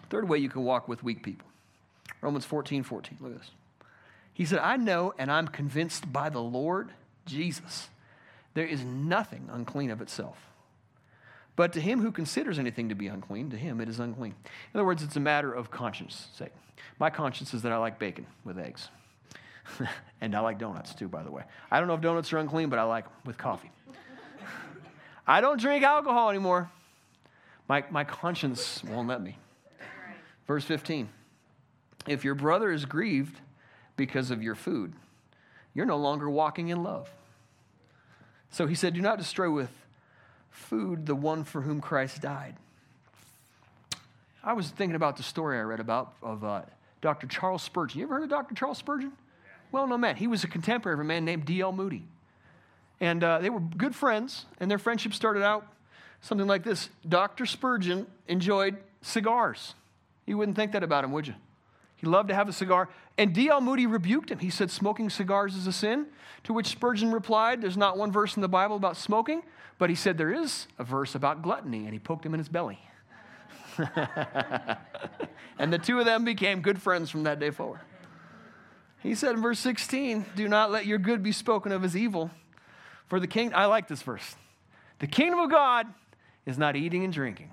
[0.08, 1.48] Third way you can walk with weak people
[2.20, 3.18] Romans 14 14.
[3.20, 3.50] Look at this.
[4.36, 6.90] He said, I know and I'm convinced by the Lord
[7.24, 7.88] Jesus
[8.52, 10.36] there is nothing unclean of itself.
[11.56, 14.34] But to him who considers anything to be unclean, to him it is unclean.
[14.44, 16.52] In other words, it's a matter of conscience sake.
[16.98, 18.90] My conscience is that I like bacon with eggs.
[20.20, 21.44] and I like donuts too, by the way.
[21.70, 23.70] I don't know if donuts are unclean, but I like them with coffee.
[25.26, 26.70] I don't drink alcohol anymore.
[27.70, 29.38] My, my conscience won't let me.
[30.46, 31.08] Verse 15
[32.06, 33.40] If your brother is grieved
[33.96, 34.92] because of your food.
[35.74, 37.10] You're no longer walking in love.
[38.50, 39.70] So he said, Do not destroy with
[40.50, 42.56] food the one for whom Christ died.
[44.42, 46.62] I was thinking about the story I read about of uh,
[47.00, 47.26] Dr.
[47.26, 48.00] Charles Spurgeon.
[48.00, 48.54] You ever heard of Dr.
[48.54, 49.12] Charles Spurgeon?
[49.72, 50.16] Well known man.
[50.16, 51.72] He was a contemporary of a man named D.L.
[51.72, 52.04] Moody.
[53.00, 55.66] And uh, they were good friends, and their friendship started out
[56.20, 57.44] something like this Dr.
[57.44, 59.74] Spurgeon enjoyed cigars.
[60.26, 61.34] You wouldn't think that about him, would you?
[61.96, 62.88] He loved to have a cigar.
[63.18, 63.60] And D.L.
[63.60, 64.38] Moody rebuked him.
[64.38, 66.06] He said, Smoking cigars is a sin.
[66.44, 69.42] To which Spurgeon replied, There's not one verse in the Bible about smoking,
[69.78, 71.84] but he said, There is a verse about gluttony.
[71.84, 72.78] And he poked him in his belly.
[75.58, 77.80] and the two of them became good friends from that day forward.
[79.02, 82.30] He said in verse 16, Do not let your good be spoken of as evil.
[83.08, 84.36] For the king, I like this verse.
[84.98, 85.86] The kingdom of God
[86.44, 87.50] is not eating and drinking,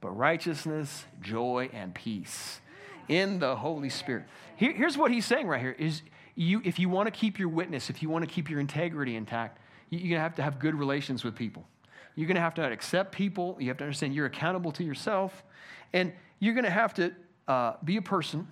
[0.00, 2.60] but righteousness, joy, and peace
[3.08, 4.24] in the Holy Spirit.
[4.56, 6.02] Here, here's what he's saying right here is
[6.34, 9.16] you, if you want to keep your witness, if you want to keep your integrity
[9.16, 9.58] intact,
[9.90, 11.66] you're going to have to have good relations with people.
[12.14, 13.56] You're going to have to accept people.
[13.60, 15.44] You have to understand you're accountable to yourself.
[15.92, 17.12] And you're going to have to
[17.46, 18.48] uh, be a person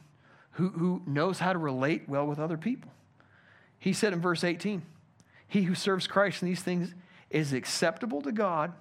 [0.52, 2.90] who, who knows how to relate well with other people.
[3.78, 4.82] He said in verse 18,
[5.48, 6.94] He who serves Christ in these things
[7.30, 8.72] is acceptable to God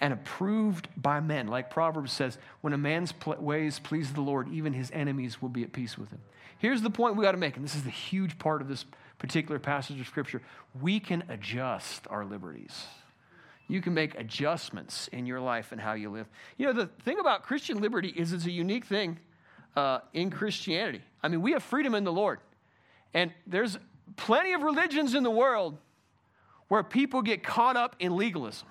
[0.00, 1.46] and approved by men.
[1.46, 5.62] Like Proverbs says, when a man's ways please the Lord, even his enemies will be
[5.62, 6.20] at peace with him.
[6.58, 8.84] Here's the point we got to make, and this is the huge part of this
[9.18, 10.42] particular passage of Scripture.
[10.80, 12.84] We can adjust our liberties.
[13.68, 16.26] You can make adjustments in your life and how you live.
[16.56, 19.18] You know, the thing about Christian liberty is it's a unique thing
[19.76, 21.02] uh, in Christianity.
[21.22, 22.40] I mean, we have freedom in the Lord.
[23.14, 23.78] And there's
[24.16, 25.78] plenty of religions in the world
[26.68, 28.68] where people get caught up in legalism.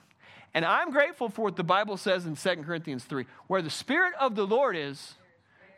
[0.53, 4.13] And I'm grateful for what the Bible says in 2 Corinthians 3 where the Spirit
[4.19, 5.15] of the Lord is,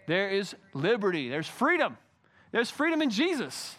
[0.08, 1.98] there is liberty, there's freedom.
[2.52, 3.76] There's freedom in Jesus.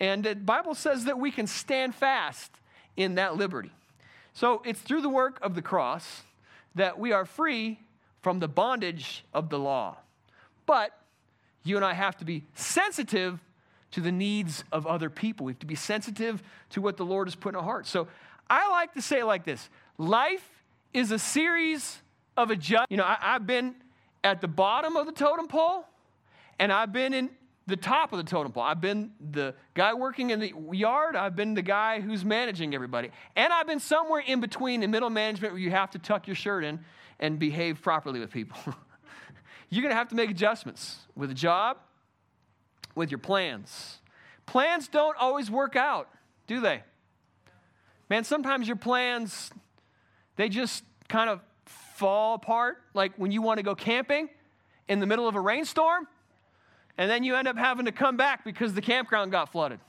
[0.00, 2.50] And the Bible says that we can stand fast
[2.96, 3.70] in that liberty.
[4.32, 6.22] So it's through the work of the cross
[6.74, 7.78] that we are free
[8.22, 9.96] from the bondage of the law.
[10.66, 10.90] But
[11.62, 13.38] you and I have to be sensitive
[13.92, 15.46] to the needs of other people.
[15.46, 17.90] We have to be sensitive to what the Lord has put in our hearts.
[17.90, 18.08] So
[18.50, 20.48] I like to say it like this life
[20.92, 22.00] is a series
[22.36, 22.90] of adjustments.
[22.90, 23.74] You know, I, have been
[24.22, 25.84] at the bottom of the totem pole,
[26.58, 27.30] and I've been in
[27.66, 28.62] the top of the totem pole.
[28.62, 33.10] I've been the guy working in the yard, I've been the guy who's managing everybody.
[33.36, 36.36] And I've been somewhere in between in middle management where you have to tuck your
[36.36, 36.80] shirt in
[37.20, 38.58] and behave properly with people.
[39.70, 41.78] You're going to have to make adjustments with a job,
[42.94, 43.98] with your plans.
[44.46, 46.08] Plans don't always work out,
[46.46, 46.82] do they?
[48.10, 49.50] Man, sometimes your plans,
[50.36, 52.78] they just kind of fall apart.
[52.94, 54.28] Like when you want to go camping
[54.88, 56.06] in the middle of a rainstorm,
[56.96, 59.80] and then you end up having to come back because the campground got flooded.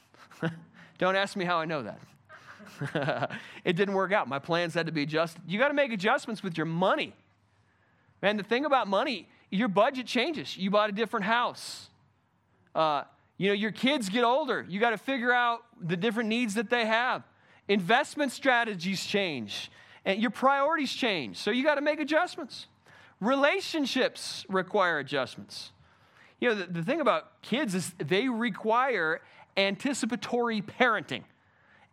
[0.98, 2.00] don't ask me how I know that.
[3.64, 4.28] it didn't work out.
[4.28, 5.42] My plans had to be adjusted.
[5.48, 7.14] You got to make adjustments with your money.
[8.22, 10.58] Man, the thing about money, your budget changes.
[10.58, 11.90] You bought a different house.
[12.74, 13.04] Uh,
[13.38, 14.66] you know, your kids get older.
[14.68, 17.24] You got to figure out the different needs that they have.
[17.68, 19.72] Investment strategies change,
[20.06, 21.38] and your priorities change.
[21.38, 22.68] So you got to make adjustments.
[23.20, 25.72] Relationships require adjustments.
[26.40, 29.22] You know, the, the thing about kids is they require
[29.58, 31.24] anticipatory parenting.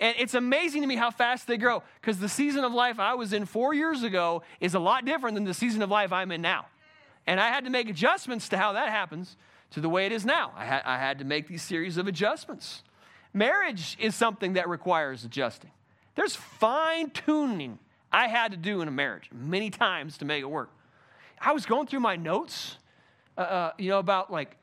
[0.00, 3.14] And it's amazing to me how fast they grow because the season of life I
[3.14, 6.32] was in four years ago is a lot different than the season of life I'm
[6.32, 6.66] in now.
[7.26, 9.36] And I had to make adjustments to how that happens
[9.70, 10.52] to the way it is now.
[10.56, 12.82] I, ha- I had to make these series of adjustments.
[13.32, 15.70] Marriage is something that requires adjusting.
[16.16, 17.78] There's fine tuning
[18.12, 20.70] I had to do in a marriage many times to make it work.
[21.40, 22.76] I was going through my notes,
[23.36, 24.56] uh, uh, you know, about like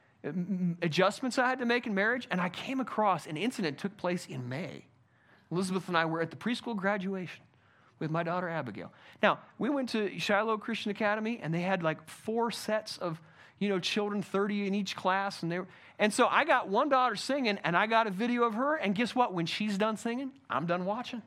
[0.82, 4.26] adjustments I had to make in marriage, and I came across an incident took place
[4.28, 4.86] in May.
[5.52, 7.44] Elizabeth and I were at the preschool graduation
[8.00, 8.92] with my daughter Abigail.
[9.22, 13.20] Now, we went to Shiloh Christian Academy, and they had like four sets of
[13.60, 15.44] you know, children, 30 in each class.
[15.44, 15.68] And, they were,
[16.00, 18.76] and so I got one daughter singing, and I got a video of her.
[18.76, 19.34] And guess what?
[19.34, 21.22] When she's done singing, I'm done watching.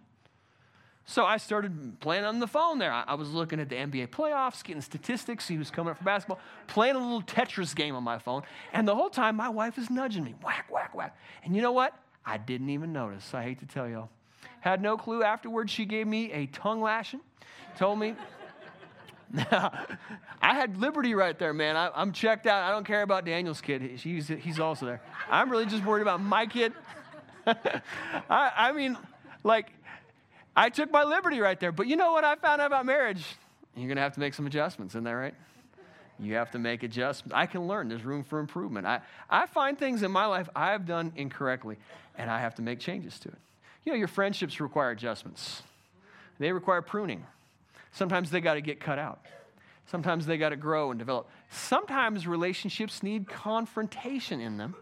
[1.12, 2.90] So I started playing on the phone there.
[2.90, 5.46] I, I was looking at the NBA playoffs, getting statistics.
[5.46, 8.42] He was coming up for basketball, playing a little Tetris game on my phone.
[8.72, 11.14] And the whole time, my wife is nudging me whack, whack, whack.
[11.44, 11.94] And you know what?
[12.24, 13.34] I didn't even notice.
[13.34, 14.08] I hate to tell y'all.
[14.60, 15.22] Had no clue.
[15.22, 17.20] Afterwards, she gave me a tongue lashing,
[17.76, 18.16] told me
[19.32, 19.72] now,
[20.42, 21.76] I had Liberty right there, man.
[21.76, 22.62] I, am checked out.
[22.62, 23.82] I don't care about Daniel's kid.
[23.82, 25.00] He's, he's also there.
[25.30, 26.72] I'm really just worried about my kid.
[27.46, 28.96] I, I mean,
[29.44, 29.72] like,
[30.54, 31.72] I took my liberty right there.
[31.72, 33.24] But you know what I found out about marriage?
[33.74, 35.34] You're going to have to make some adjustments, isn't that right?
[36.18, 37.34] You have to make adjustments.
[37.34, 37.88] I can learn.
[37.88, 38.86] There's room for improvement.
[38.86, 41.78] I, I find things in my life I've done incorrectly,
[42.16, 43.38] and I have to make changes to it.
[43.84, 45.62] You know, your friendships require adjustments,
[46.38, 47.24] they require pruning.
[47.92, 49.20] Sometimes they got to get cut out.
[49.86, 51.28] Sometimes they got to grow and develop.
[51.50, 54.74] Sometimes relationships need confrontation in them.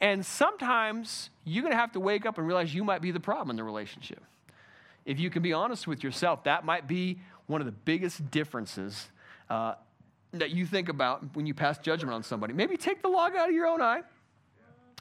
[0.00, 3.20] And sometimes you're going to have to wake up and realize you might be the
[3.20, 4.22] problem in the relationship.
[5.06, 9.08] If you can be honest with yourself, that might be one of the biggest differences
[9.48, 9.74] uh,
[10.32, 12.52] that you think about when you pass judgment on somebody.
[12.52, 14.02] Maybe take the log out of your own eye,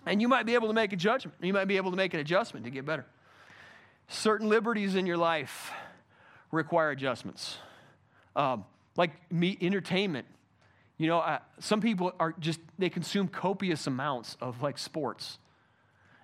[0.06, 1.36] and you might be able to make a judgment.
[1.42, 3.06] You might be able to make an adjustment to get better.
[4.08, 5.72] Certain liberties in your life
[6.52, 7.58] require adjustments.
[8.36, 8.66] Um,
[8.96, 10.28] like me, entertainment.
[10.98, 15.40] You know, uh, some people are just, they consume copious amounts of like sports.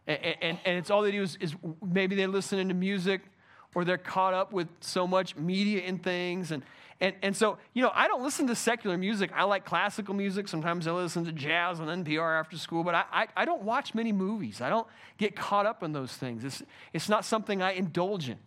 [0.06, 3.22] And, and, and it's all they do is, is maybe they're listening to music
[3.74, 6.52] or they're caught up with so much media and things.
[6.52, 6.64] And,
[7.00, 9.32] and, and so, you know, I don't listen to secular music.
[9.34, 10.48] I like classical music.
[10.48, 13.96] Sometimes I listen to jazz on NPR after school, but I, I, I don't watch
[13.96, 14.62] many movies.
[14.62, 16.44] I don't get caught up in those things.
[16.44, 16.62] It's,
[16.94, 18.38] it's not something I indulge in.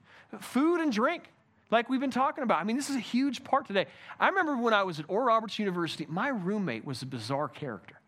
[0.40, 1.30] Food and drink
[1.70, 2.60] like we've been talking about.
[2.60, 3.86] I mean, this is a huge part today.
[4.20, 8.00] I remember when I was at Oral Roberts University, my roommate was a bizarre character.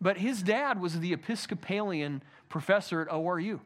[0.00, 3.60] But his dad was the Episcopalian professor at ORU.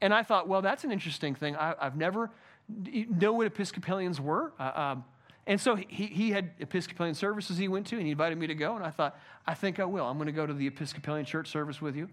[0.00, 1.56] And I thought, well, that's an interesting thing.
[1.56, 2.30] I, have never
[2.68, 4.52] know what Episcopalians were.
[4.58, 5.04] Uh, um,
[5.46, 8.54] and so he, he had Episcopalian services he went to, and he invited me to
[8.54, 8.74] go.
[8.74, 10.04] And I thought, I think I will.
[10.04, 12.08] I'm going to go to the Episcopalian church service with you.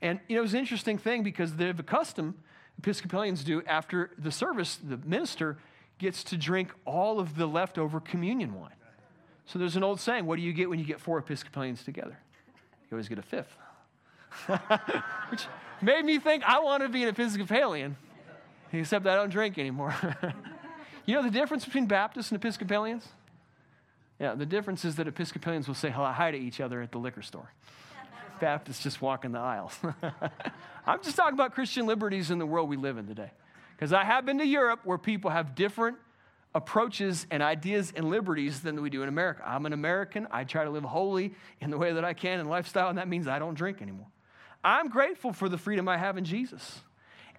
[0.00, 2.34] And you know, it was an interesting thing because they have a custom
[2.78, 5.58] Episcopalians do after the service, the minister
[5.98, 8.72] gets to drink all of the leftover communion wine.
[9.46, 12.18] So there's an old saying what do you get when you get four Episcopalians together?
[12.90, 13.56] You always get a fifth.
[15.30, 15.46] Which
[15.82, 17.96] made me think I want to be an Episcopalian,
[18.72, 19.94] except I don't drink anymore.
[21.06, 23.06] you know the difference between Baptists and Episcopalians?
[24.18, 26.98] Yeah, the difference is that Episcopalians will say hello hi to each other at the
[26.98, 27.50] liquor store.
[28.40, 29.78] Baptists just walk in the aisles.
[30.86, 33.30] I'm just talking about Christian liberties in the world we live in today.
[33.76, 35.96] Because I have been to Europe where people have different
[36.54, 39.42] approaches and ideas and liberties than we do in America.
[39.44, 40.28] I'm an American.
[40.30, 43.08] I try to live holy in the way that I can in lifestyle, and that
[43.08, 44.06] means I don't drink anymore.
[44.64, 46.80] I'm grateful for the freedom I have in Jesus.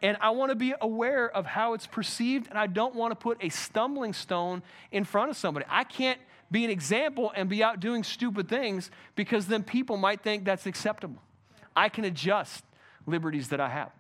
[0.02, 3.16] And I want to be aware of how it's perceived, and I don't want to
[3.16, 5.66] put a stumbling stone in front of somebody.
[5.70, 6.20] I can't
[6.52, 10.66] be an example and be out doing stupid things because then people might think that's
[10.66, 11.22] acceptable.
[11.76, 12.66] I can adjust
[13.06, 13.92] liberties that I have,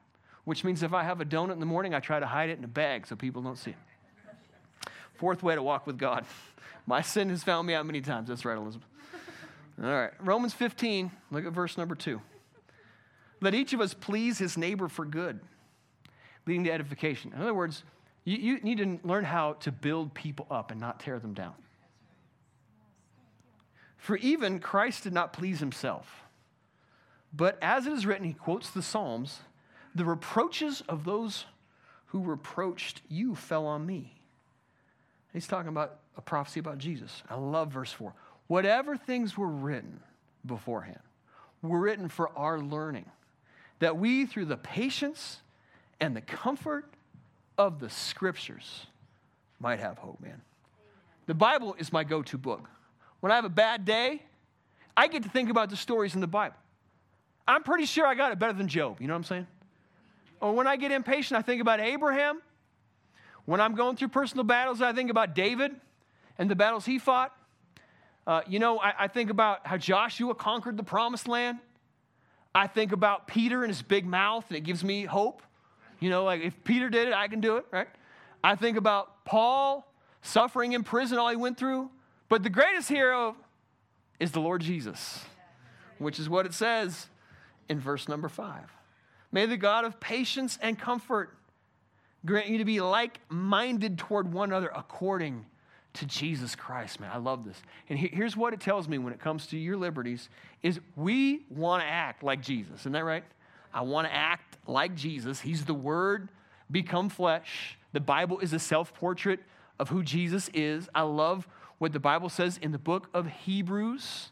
[0.43, 2.57] which means if I have a donut in the morning, I try to hide it
[2.57, 4.89] in a bag so people don't see it.
[5.15, 6.25] Fourth way to walk with God.
[6.85, 8.27] My sin has found me out many times.
[8.27, 8.87] That's right, Elizabeth.
[9.81, 10.11] All right.
[10.19, 12.21] Romans 15, look at verse number two.
[13.43, 15.41] Let each of us please his neighbor for good,
[16.47, 17.33] leading to edification.
[17.35, 17.83] In other words,
[18.23, 21.53] you, you need to learn how to build people up and not tear them down.
[23.97, 26.23] For even Christ did not please himself.
[27.33, 29.41] But as it is written, he quotes the Psalms
[29.93, 31.43] the reproaches of those
[32.07, 34.15] who reproached you fell on me.
[35.33, 37.23] He's talking about a prophecy about Jesus.
[37.29, 38.13] I love verse 4.
[38.47, 39.99] Whatever things were written
[40.45, 41.01] beforehand
[41.61, 43.05] were written for our learning,
[43.83, 45.41] that we, through the patience
[45.99, 46.85] and the comfort
[47.57, 48.87] of the scriptures,
[49.59, 50.41] might have hope, man.
[51.25, 52.69] The Bible is my go to book.
[53.19, 54.21] When I have a bad day,
[54.95, 56.55] I get to think about the stories in the Bible.
[57.47, 59.01] I'm pretty sure I got it better than Job.
[59.01, 59.47] You know what I'm saying?
[60.39, 62.41] Or when I get impatient, I think about Abraham
[63.45, 65.75] when I'm going through personal battles, I think about David
[66.37, 67.35] and the battles he fought.
[68.25, 71.59] Uh, you know, I, I think about how Joshua conquered the promised land.
[72.55, 75.41] I think about Peter and his big mouth, and it gives me hope.
[75.99, 77.87] You know, like if Peter did it, I can do it, right?
[78.43, 79.87] I think about Paul
[80.21, 81.89] suffering in prison, all he went through.
[82.29, 83.35] But the greatest hero
[84.19, 85.23] is the Lord Jesus,
[85.97, 87.07] which is what it says
[87.69, 88.71] in verse number five.
[89.31, 91.35] May the God of patience and comfort
[92.25, 95.45] grant you to be like minded toward one another according
[95.93, 97.11] to Jesus Christ, man.
[97.13, 97.61] I love this.
[97.89, 100.29] And here's what it tells me when it comes to your liberties
[100.61, 102.81] is we want to act like Jesus.
[102.81, 103.23] Isn't that right?
[103.73, 105.41] I want to act like Jesus.
[105.41, 106.29] He's the word
[106.71, 107.77] become flesh.
[107.91, 109.39] The Bible is a self-portrait
[109.79, 110.89] of who Jesus is.
[110.95, 114.29] I love what the Bible says in the book of Hebrews.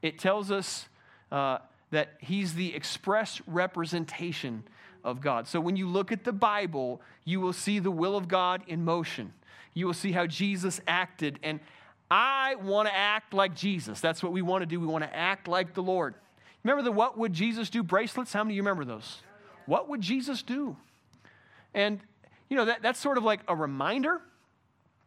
[0.00, 0.88] It tells us
[1.30, 1.58] uh,
[1.90, 4.64] that he's the express representation
[5.04, 5.46] of God.
[5.46, 8.84] So when you look at the Bible, you will see the will of God in
[8.84, 9.32] motion.
[9.74, 11.38] You will see how Jesus acted.
[11.42, 11.60] And
[12.10, 14.00] I want to act like Jesus.
[14.00, 14.78] That's what we want to do.
[14.78, 16.14] We want to act like the Lord.
[16.62, 18.32] Remember the What Would Jesus Do bracelets?
[18.32, 19.22] How many of you remember those?
[19.66, 20.76] What would Jesus do?
[21.74, 22.00] And,
[22.48, 24.20] you know, that, that's sort of like a reminder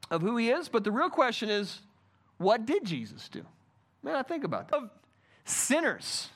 [0.09, 0.69] of who he is.
[0.69, 1.81] But the real question is,
[2.37, 3.45] what did Jesus do?
[4.03, 4.77] Man, I think about that.
[4.77, 4.89] Of
[5.45, 6.29] sinners.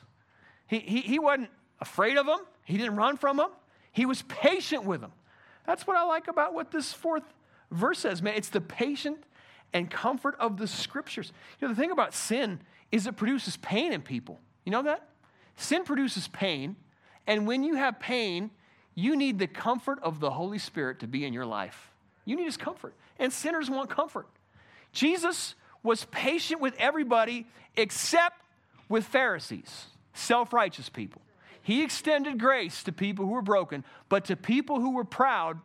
[0.68, 1.50] He, he, he wasn't
[1.82, 2.39] afraid of them.
[2.63, 3.50] He didn't run from them,
[3.92, 5.12] he was patient with them.
[5.65, 7.24] That's what I like about what this fourth
[7.71, 8.36] verse says, man.
[8.36, 9.23] It's the patient
[9.73, 11.32] and comfort of the scriptures.
[11.60, 12.60] You know, the thing about sin
[12.91, 14.39] is it produces pain in people.
[14.65, 15.08] You know that?
[15.55, 16.75] Sin produces pain,
[17.27, 18.49] and when you have pain,
[18.95, 21.91] you need the comfort of the Holy Spirit to be in your life.
[22.25, 22.93] You need his comfort.
[23.17, 24.27] And sinners want comfort.
[24.93, 28.41] Jesus was patient with everybody except
[28.88, 31.21] with Pharisees, self righteous people.
[31.62, 35.60] He extended grace to people who were broken, but to people who were proud,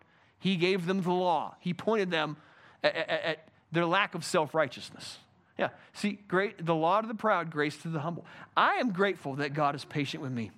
[0.44, 1.56] he gave them the law.
[1.58, 2.36] He pointed them
[2.82, 5.16] at, at, at their lack of self righteousness.
[5.58, 8.26] Yeah, see, great, the law to the proud, grace to the humble.
[8.54, 10.50] I am grateful that God is patient with me.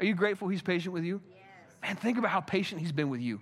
[0.00, 1.20] Are you grateful He's patient with you?
[1.30, 1.38] Yes.
[1.80, 3.40] Man, think about how patient He's been with you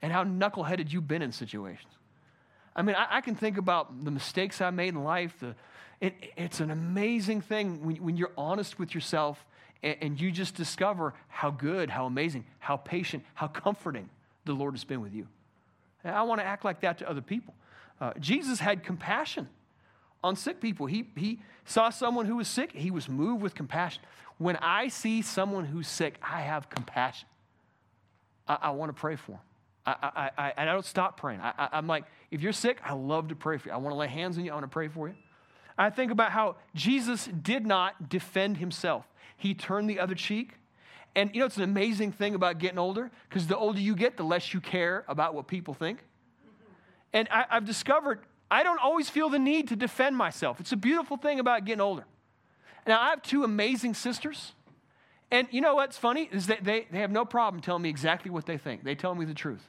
[0.00, 1.92] and how knuckleheaded you've been in situations.
[2.74, 5.36] I mean, I, I can think about the mistakes I made in life.
[5.38, 5.54] The,
[6.00, 9.44] it, it's an amazing thing when, when you're honest with yourself
[9.82, 14.08] and, and you just discover how good, how amazing, how patient, how comforting
[14.46, 15.26] the Lord has been with you.
[16.04, 17.54] And I want to act like that to other people.
[18.00, 19.48] Uh, Jesus had compassion
[20.22, 20.86] on sick people.
[20.86, 24.02] He, he saw someone who was sick, he was moved with compassion.
[24.38, 27.28] When I see someone who's sick, I have compassion.
[28.46, 29.40] I, I want to pray for them.
[29.86, 31.40] I, I, I, I don't stop praying.
[31.40, 33.74] I, am like, if you're sick, I love to pray for you.
[33.74, 34.50] I want to lay hands on you.
[34.50, 35.14] I want to pray for you.
[35.78, 39.06] I think about how Jesus did not defend himself
[39.36, 40.54] he turned the other cheek.
[41.16, 44.18] And you know, it's an amazing thing about getting older because the older you get,
[44.18, 46.04] the less you care about what people think.
[47.12, 50.60] And I, have discovered I don't always feel the need to defend myself.
[50.60, 52.04] It's a beautiful thing about getting older.
[52.86, 54.52] Now, I have two amazing sisters.
[55.32, 58.30] And you know what's funny is that they, they have no problem telling me exactly
[58.30, 58.84] what they think.
[58.84, 59.68] They tell me the truth.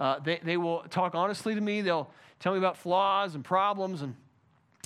[0.00, 1.82] Uh, they, they will talk honestly to me.
[1.82, 2.10] They'll
[2.40, 4.02] tell me about flaws and problems.
[4.02, 4.16] And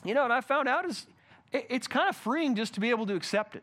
[0.04, 1.06] you know what I found out is
[1.52, 3.62] it, it's kind of freeing just to be able to accept it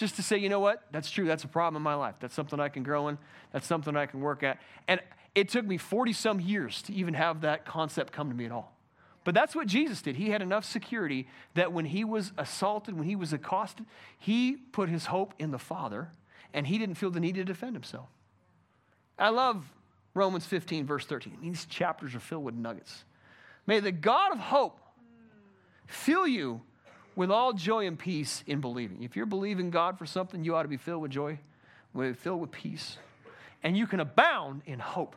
[0.00, 0.82] just to say, you know what?
[0.90, 1.26] That's true.
[1.26, 2.16] That's a problem in my life.
[2.18, 3.18] That's something I can grow in.
[3.52, 4.58] That's something I can work at.
[4.88, 5.00] And
[5.34, 8.52] it took me 40 some years to even have that concept come to me at
[8.52, 8.74] all.
[9.22, 10.16] But that's what Jesus did.
[10.16, 13.84] He had enough security that when he was assaulted, when he was accosted,
[14.18, 16.08] he put his hope in the Father
[16.54, 18.08] and he didn't feel the need to defend himself.
[19.18, 19.70] I love
[20.14, 21.38] Romans 15, verse 13.
[21.42, 23.04] These chapters are filled with nuggets.
[23.66, 24.80] May the God of hope
[25.86, 26.62] fill you
[27.20, 29.02] with all joy and peace in believing.
[29.02, 31.38] If you're believing God for something, you ought to be filled with joy,
[32.14, 32.96] filled with peace.
[33.62, 35.14] And you can abound in hope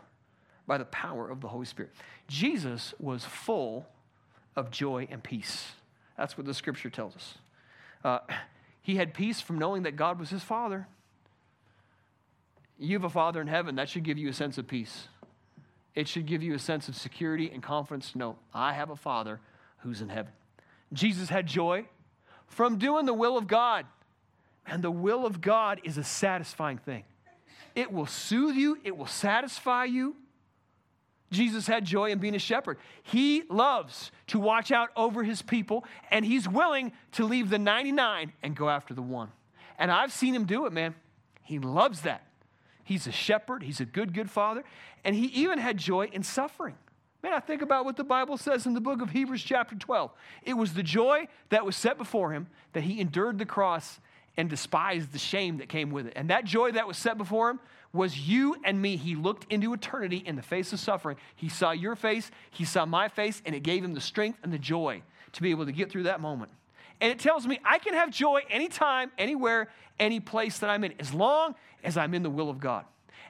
[0.67, 1.93] by the power of the Holy Spirit.
[2.27, 3.87] Jesus was full
[4.53, 5.71] of joy and peace.
[6.17, 7.37] That's what the scripture tells us.
[8.03, 8.19] Uh,
[8.81, 10.87] he had peace from knowing that God was his father.
[12.77, 15.07] You have a father in heaven, that should give you a sense of peace.
[15.95, 18.97] It should give you a sense of security and confidence to know, I have a
[18.97, 19.39] father
[19.77, 20.33] who's in heaven.
[20.93, 21.85] Jesus had joy
[22.47, 23.85] from doing the will of God.
[24.65, 27.03] And the will of God is a satisfying thing.
[27.75, 30.15] It will soothe you, it will satisfy you.
[31.31, 32.77] Jesus had joy in being a shepherd.
[33.01, 38.31] He loves to watch out over his people, and he's willing to leave the 99
[38.43, 39.31] and go after the one.
[39.79, 40.93] And I've seen him do it, man.
[41.41, 42.27] He loves that.
[42.83, 44.63] He's a shepherd, he's a good, good father,
[45.03, 46.75] and he even had joy in suffering.
[47.23, 50.11] Man, I think about what the Bible says in the book of Hebrews, chapter 12.
[50.43, 54.01] It was the joy that was set before him that he endured the cross
[54.35, 56.13] and despised the shame that came with it.
[56.17, 57.61] And that joy that was set before him
[57.93, 58.97] was you and me.
[58.97, 61.15] He looked into eternity in the face of suffering.
[61.33, 64.51] He saw your face, he saw my face, and it gave him the strength and
[64.51, 65.01] the joy
[65.31, 66.51] to be able to get through that moment.
[66.99, 70.93] And it tells me I can have joy anytime, anywhere, any place that I'm in,
[70.99, 71.55] as long
[71.85, 72.83] as I'm in the will of God.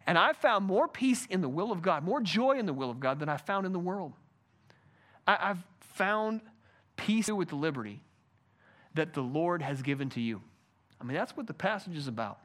[0.06, 2.89] And I found more peace in the will of God, more joy in the will
[2.89, 4.14] of God than I found in the world.
[5.26, 6.41] I, have found
[6.97, 8.01] peace with the liberty
[8.95, 10.41] that the Lord has given to you.
[10.99, 12.39] I mean, that's what the passage is about.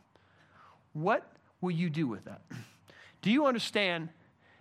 [0.92, 1.30] What
[1.60, 2.42] will you do with that?
[3.22, 4.10] Do you understand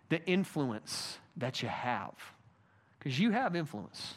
[0.10, 2.14] the influence that you have?
[2.98, 4.16] Because you have influence.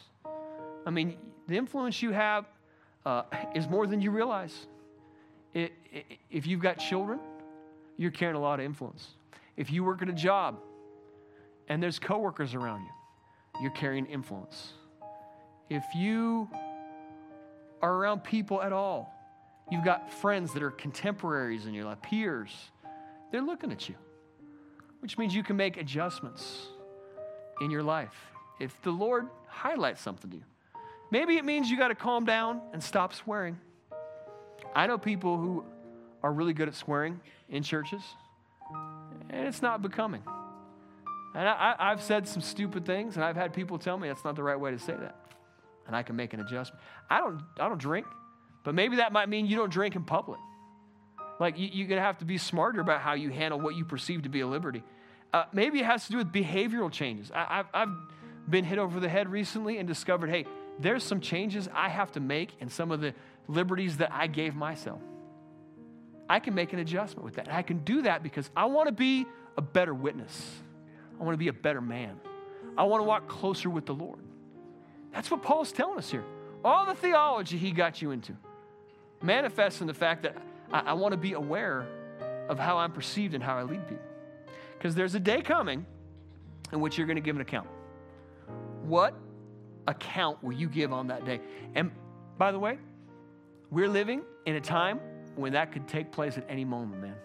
[0.85, 1.17] I mean,
[1.47, 2.45] the influence you have
[3.05, 3.23] uh,
[3.53, 4.67] is more than you realize.
[5.53, 7.19] It, it, if you've got children,
[8.01, 9.07] you're carrying a lot of influence.
[9.57, 10.59] If you work at a job
[11.67, 14.73] and there's coworkers around you, you're carrying influence.
[15.69, 16.49] If you
[17.81, 19.13] are around people at all
[19.71, 22.51] You've got friends that are contemporaries in your life, peers.
[23.31, 23.95] They're looking at you,
[24.99, 26.67] which means you can make adjustments
[27.61, 28.13] in your life.
[28.59, 30.43] If the Lord highlights something to you,
[31.09, 33.57] maybe it means you got to calm down and stop swearing.
[34.75, 35.63] I know people who
[36.23, 37.19] are really good at swearing
[37.49, 38.01] in churches,
[39.29, 40.23] and it's not becoming.
[41.33, 44.35] And I, have said some stupid things, and I've had people tell me that's not
[44.35, 45.15] the right way to say that.
[45.87, 46.81] And I can make an adjustment.
[47.09, 48.05] I don't, I don't drink.
[48.63, 50.39] But maybe that might mean you don't drink in public.
[51.39, 53.85] Like you, are going to have to be smarter about how you handle what you
[53.85, 54.83] perceive to be a liberty.
[55.33, 57.31] Uh, maybe it has to do with behavioral changes.
[57.33, 57.89] I, have I've
[58.49, 60.45] been hit over the head recently and discovered hey,
[60.79, 63.13] there's some changes I have to make in some of the
[63.47, 65.01] liberties that I gave myself.
[66.31, 67.51] I can make an adjustment with that.
[67.51, 69.25] I can do that because I want to be
[69.57, 70.49] a better witness.
[71.19, 72.21] I want to be a better man.
[72.77, 74.19] I want to walk closer with the Lord.
[75.11, 76.23] That's what Paul's telling us here.
[76.63, 78.37] All the theology he got you into
[79.21, 80.37] manifests in the fact that
[80.71, 81.85] I, I want to be aware
[82.47, 84.05] of how I'm perceived and how I lead people.
[84.77, 85.85] Because there's a day coming
[86.71, 87.67] in which you're going to give an account.
[88.83, 89.15] What
[89.85, 91.41] account will you give on that day?
[91.75, 91.91] And
[92.37, 92.77] by the way,
[93.69, 95.01] we're living in a time
[95.35, 97.15] when that could take place at any moment, man.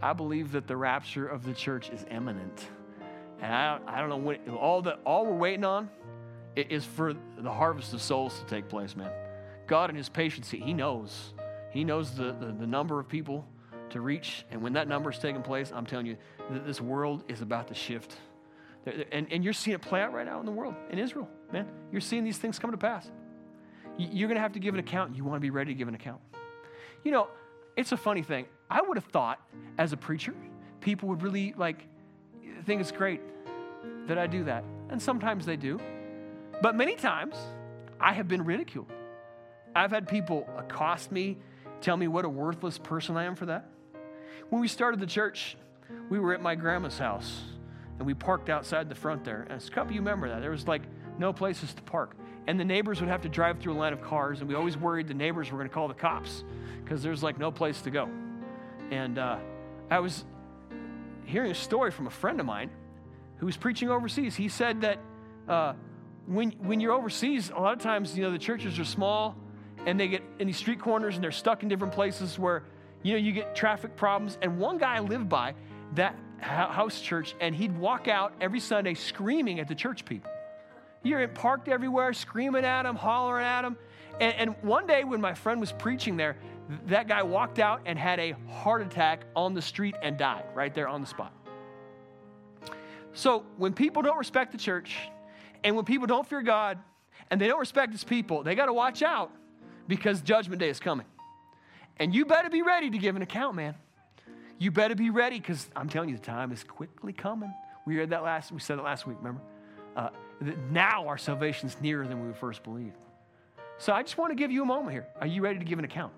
[0.00, 2.68] I believe that the rapture of the church is imminent.
[3.40, 5.88] And I don't, I don't know when, all, that all we're waiting on
[6.56, 9.10] is for the harvest of souls to take place, man.
[9.66, 11.34] God in His patience, He knows.
[11.70, 13.46] He knows the, the, the number of people
[13.90, 14.44] to reach.
[14.50, 16.16] And when that number is taking place, I'm telling you,
[16.50, 18.16] that this world is about to shift.
[19.12, 21.68] And, and you're seeing it play out right now in the world, in Israel, man.
[21.92, 23.10] You're seeing these things come to pass.
[23.98, 25.16] You're going to have to give an account.
[25.16, 26.20] You want to be ready to give an account.
[27.04, 27.28] You know,
[27.76, 28.46] it's a funny thing.
[28.70, 29.40] I would have thought,
[29.78, 30.34] as a preacher,
[30.80, 31.86] people would really like
[32.64, 33.20] think it's great
[34.06, 34.64] that I do that.
[34.90, 35.80] And sometimes they do.
[36.60, 37.36] But many times,
[38.00, 38.92] I have been ridiculed.
[39.74, 41.38] I've had people accost me,
[41.80, 43.68] tell me what a worthless person I am for that.
[44.50, 45.56] When we started the church,
[46.10, 47.42] we were at my grandma's house
[47.98, 49.46] and we parked outside the front there.
[49.48, 50.40] And a couple you remember that.
[50.40, 50.82] There was like
[51.18, 52.16] no places to park.
[52.48, 54.74] And the neighbors would have to drive through a line of cars, and we always
[54.74, 56.44] worried the neighbors were going to call the cops
[56.82, 58.08] because there's like no place to go.
[58.90, 59.36] And uh,
[59.90, 60.24] I was
[61.26, 62.70] hearing a story from a friend of mine
[63.36, 64.34] who was preaching overseas.
[64.34, 64.98] He said that
[65.46, 65.74] uh,
[66.26, 69.36] when, when you're overseas, a lot of times, you know, the churches are small
[69.84, 72.64] and they get in these street corners and they're stuck in different places where,
[73.02, 74.38] you know, you get traffic problems.
[74.40, 75.54] And one guy lived by
[75.96, 80.30] that house church, and he'd walk out every Sunday screaming at the church people.
[81.02, 83.76] You're parked everywhere, screaming at them, hollering at them.
[84.20, 86.36] And, and one day when my friend was preaching there,
[86.86, 90.74] that guy walked out and had a heart attack on the street and died right
[90.74, 91.32] there on the spot.
[93.14, 94.96] So when people don't respect the church,
[95.64, 96.78] and when people don't fear God,
[97.30, 99.30] and they don't respect his people, they got to watch out
[99.86, 101.06] because judgment day is coming.
[101.98, 103.74] And you better be ready to give an account, man.
[104.58, 107.52] You better be ready because I'm telling you, the time is quickly coming.
[107.86, 109.40] We heard that last, we said it last week, remember?
[109.96, 110.10] Uh,
[110.70, 112.96] now our salvation is nearer than we first believed.
[113.78, 115.06] So I just want to give you a moment here.
[115.20, 116.12] Are you ready to give an account?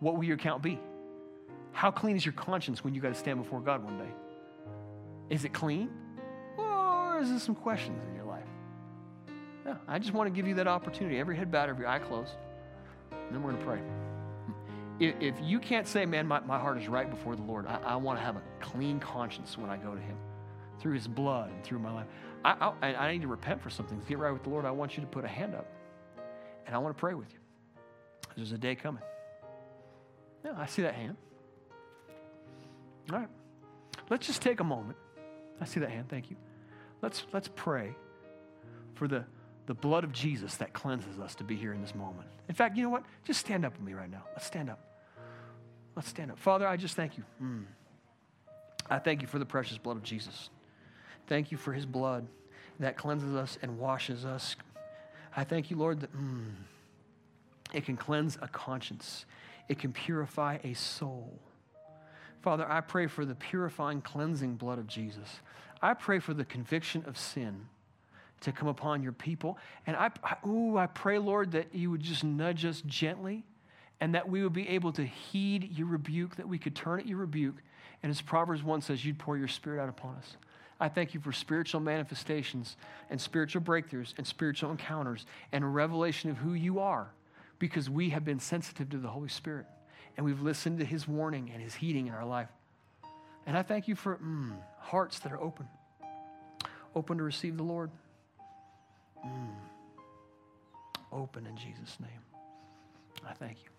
[0.00, 0.78] What will your account be?
[1.72, 4.12] How clean is your conscience when you got to stand before God one day?
[5.30, 5.90] Is it clean?
[6.58, 8.44] Or is there some questions in your life?
[9.88, 11.18] I just want to give you that opportunity.
[11.18, 12.32] Every head bowed, every eye closed.
[13.10, 13.80] And then we're going to pray.
[15.00, 17.78] If, if you can't say, man, my, my heart is right before the Lord, I,
[17.84, 20.16] I want to have a clean conscience when I go to Him
[20.78, 22.06] through His blood and through my life.
[22.44, 24.00] I, I, I need to repent for something.
[24.00, 25.66] To get right with the Lord, I want you to put a hand up.
[26.66, 27.38] And I want to pray with you.
[28.36, 29.02] There's a day coming.
[30.44, 31.16] Yeah, I see that hand.
[33.12, 33.28] All right.
[34.10, 34.96] Let's just take a moment.
[35.60, 36.08] I see that hand.
[36.08, 36.36] Thank you.
[37.00, 37.94] Let's, let's pray
[38.94, 39.24] for the,
[39.66, 42.28] the blood of Jesus that cleanses us to be here in this moment.
[42.48, 43.04] In fact, you know what?
[43.24, 44.24] Just stand up with me right now.
[44.32, 44.80] Let's stand up.
[45.94, 46.38] Let's stand up.
[46.38, 47.24] Father, I just thank you.
[47.42, 47.64] Mm.
[48.88, 50.50] I thank you for the precious blood of Jesus.
[51.26, 52.26] Thank you for his blood
[52.80, 54.56] that cleanses us and washes us.
[55.36, 56.50] I thank you, Lord, that mm,
[57.72, 59.24] it can cleanse a conscience,
[59.68, 61.38] it can purify a soul.
[62.42, 65.40] Father, I pray for the purifying, cleansing blood of Jesus.
[65.80, 67.68] I pray for the conviction of sin
[68.40, 69.58] to come upon your people.
[69.86, 73.44] And I, I, ooh, I pray, Lord, that you would just nudge us gently
[74.00, 77.06] and that we would be able to heed your rebuke, that we could turn at
[77.06, 77.62] your rebuke.
[78.02, 80.36] And as Proverbs 1 says, you'd pour your spirit out upon us.
[80.82, 82.76] I thank you for spiritual manifestations
[83.08, 87.12] and spiritual breakthroughs and spiritual encounters and a revelation of who you are
[87.60, 89.66] because we have been sensitive to the Holy Spirit
[90.16, 92.48] and we've listened to his warning and his heeding in our life.
[93.46, 95.68] And I thank you for mm, hearts that are open,
[96.96, 97.92] open to receive the Lord.
[99.24, 99.54] Mm,
[101.12, 102.10] open in Jesus' name.
[103.24, 103.70] I thank you.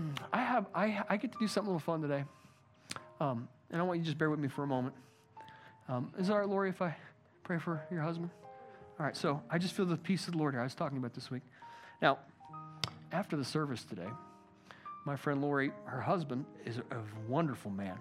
[0.00, 2.24] Mm, I have I, I get to do something a little fun today.
[3.20, 4.94] Um, and I want you to just bear with me for a moment.
[5.88, 6.94] Um, is it all right, Lori, if I
[7.42, 8.30] pray for your husband?
[9.00, 10.60] All right, so I just feel the peace of the Lord here.
[10.60, 11.42] I was talking about this week.
[12.00, 12.18] Now,
[13.10, 14.08] after the service today,
[15.04, 16.82] my friend Lori, her husband, is a
[17.26, 17.98] wonderful man.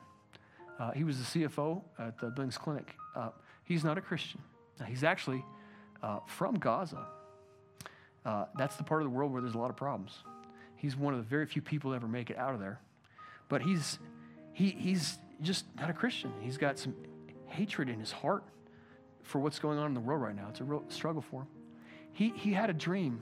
[0.77, 2.95] Uh, he was the CFO at the Billings Clinic.
[3.15, 3.29] Uh,
[3.63, 4.41] he's not a Christian.
[4.79, 5.43] Now, he's actually
[6.03, 7.07] uh, from Gaza.
[8.25, 10.19] Uh, that's the part of the world where there's a lot of problems.
[10.75, 12.79] He's one of the very few people to ever make it out of there.
[13.49, 13.99] But he's,
[14.53, 16.31] he, he's just not a Christian.
[16.41, 16.95] He's got some
[17.47, 18.43] hatred in his heart
[19.23, 20.47] for what's going on in the world right now.
[20.49, 21.47] It's a real struggle for him.
[22.13, 23.21] He, he had a dream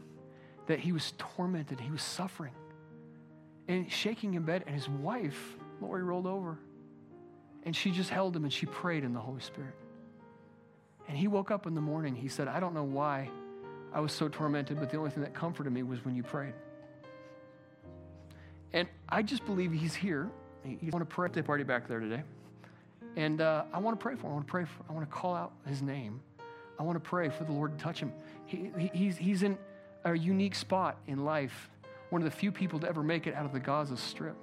[0.68, 2.54] that he was tormented, he was suffering,
[3.68, 6.60] and shaking in bed, and his wife, Lori, rolled over.
[7.64, 9.76] And she just held him and she prayed in the Holy Spirit.
[11.08, 12.16] And he woke up in the morning.
[12.16, 13.30] He said, I don't know why
[13.92, 16.54] I was so tormented, but the only thing that comforted me was when you prayed.
[18.72, 20.30] And I just believe he's here
[20.64, 22.24] He's on a birthday party back there today.
[23.16, 24.32] And uh, I want to pray for him.
[24.32, 26.22] I want to pray for I want to call out his name.
[26.80, 28.14] I want to pray for the Lord to touch him.
[28.46, 29.58] He, he, he's, he's in
[30.06, 31.70] a unique spot in life,
[32.10, 34.38] one of the few people to ever make it out of the Gaza Strip.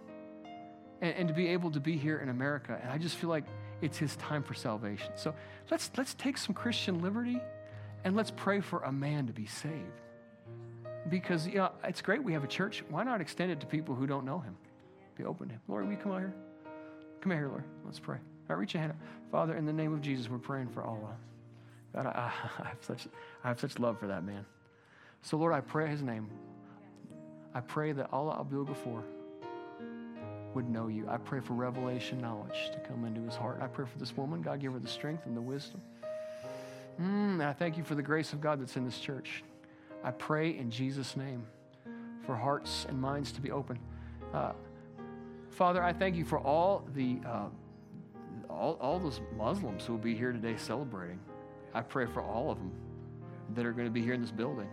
[1.00, 2.78] And, and to be able to be here in America.
[2.82, 3.44] And I just feel like
[3.80, 5.12] it's his time for salvation.
[5.16, 5.34] So
[5.70, 7.40] let's, let's take some Christian liberty
[8.04, 10.00] and let's pray for a man to be saved.
[11.08, 12.84] Because you know, it's great we have a church.
[12.90, 14.56] Why not extend it to people who don't know him?
[15.16, 15.60] Be open to Him.
[15.68, 16.34] Lord, will you come out here?
[17.20, 17.64] Come out here, Lord.
[17.84, 18.16] Let's pray.
[18.16, 18.98] All right, reach your hand up.
[19.30, 21.18] Father, in the name of Jesus, we're praying for all of us.
[21.94, 22.30] God, I,
[22.64, 23.08] I, have such,
[23.42, 24.44] I have such love for that man.
[25.22, 26.28] So, Lord, I pray his name.
[27.54, 29.02] I pray that Allah Abdul Ghaffar
[30.54, 31.08] would know you.
[31.08, 33.58] I pray for revelation knowledge to come into his heart.
[33.60, 34.42] I pray for this woman.
[34.42, 35.80] God, give her the strength and the wisdom.
[37.00, 39.42] Mm, I thank you for the grace of God that's in this church.
[40.04, 41.46] I pray in Jesus' name
[42.24, 43.78] for hearts and minds to be open.
[44.32, 44.52] Uh,
[45.56, 47.46] Father, I thank you for all the uh,
[48.50, 51.18] all, all those Muslims who will be here today celebrating.
[51.72, 52.72] I pray for all of them
[53.54, 54.68] that are going to be here in this building.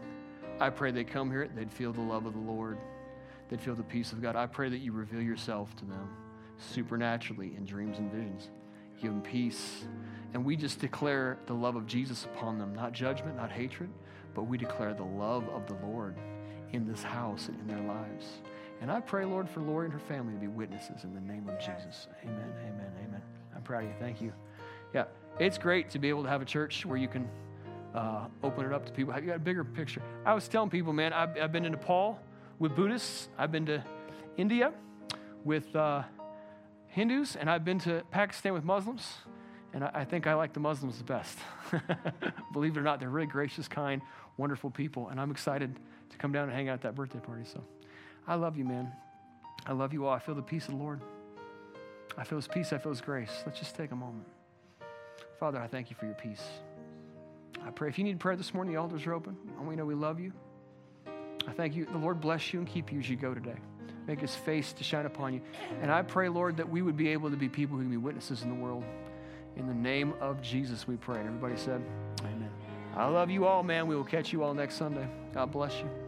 [0.59, 2.77] I pray they come here, they'd feel the love of the Lord,
[3.49, 4.35] they'd feel the peace of God.
[4.35, 6.09] I pray that you reveal yourself to them
[6.57, 8.49] supernaturally in dreams and visions.
[9.01, 9.85] Give them peace.
[10.33, 13.89] And we just declare the love of Jesus upon them, not judgment, not hatred,
[14.35, 16.17] but we declare the love of the Lord
[16.73, 18.25] in this house and in their lives.
[18.83, 21.47] And I pray, Lord, for Lori and her family to be witnesses in the name
[21.47, 22.09] of Jesus.
[22.21, 23.21] Amen, amen, amen.
[23.55, 23.95] I'm proud of you.
[23.97, 24.33] Thank you.
[24.93, 25.05] Yeah,
[25.39, 27.29] it's great to be able to have a church where you can
[27.95, 29.13] uh, open it up to people.
[29.13, 30.01] Have you got a bigger picture?
[30.25, 32.19] I was telling people, man, I've, I've been to Nepal
[32.59, 33.85] with Buddhists, I've been to
[34.35, 34.73] India
[35.45, 36.03] with uh,
[36.87, 39.13] Hindus, and I've been to Pakistan with Muslims.
[39.73, 41.37] And I, I think I like the Muslims the best.
[42.51, 44.01] Believe it or not, they're really gracious, kind,
[44.35, 45.07] wonderful people.
[45.07, 45.73] And I'm excited
[46.09, 47.45] to come down and hang out at that birthday party.
[47.45, 47.63] So
[48.27, 48.91] I love you, man.
[49.65, 50.13] I love you all.
[50.13, 51.01] I feel the peace of the Lord.
[52.17, 52.73] I feel his peace.
[52.73, 53.43] I feel his grace.
[53.45, 54.25] Let's just take a moment.
[55.39, 56.43] Father, I thank you for your peace.
[57.65, 59.37] I pray if you need prayer this morning, the altars are open.
[59.57, 60.31] And we know we love you.
[61.47, 61.85] I thank you.
[61.85, 63.57] The Lord bless you and keep you as you go today.
[64.07, 65.41] Make his face to shine upon you.
[65.81, 67.97] And I pray, Lord, that we would be able to be people who can be
[67.97, 68.83] witnesses in the world.
[69.55, 71.19] In the name of Jesus, we pray.
[71.19, 71.81] Everybody said,
[72.21, 72.49] Amen.
[72.95, 73.87] I love you all, man.
[73.87, 75.07] We will catch you all next Sunday.
[75.33, 76.02] God bless you.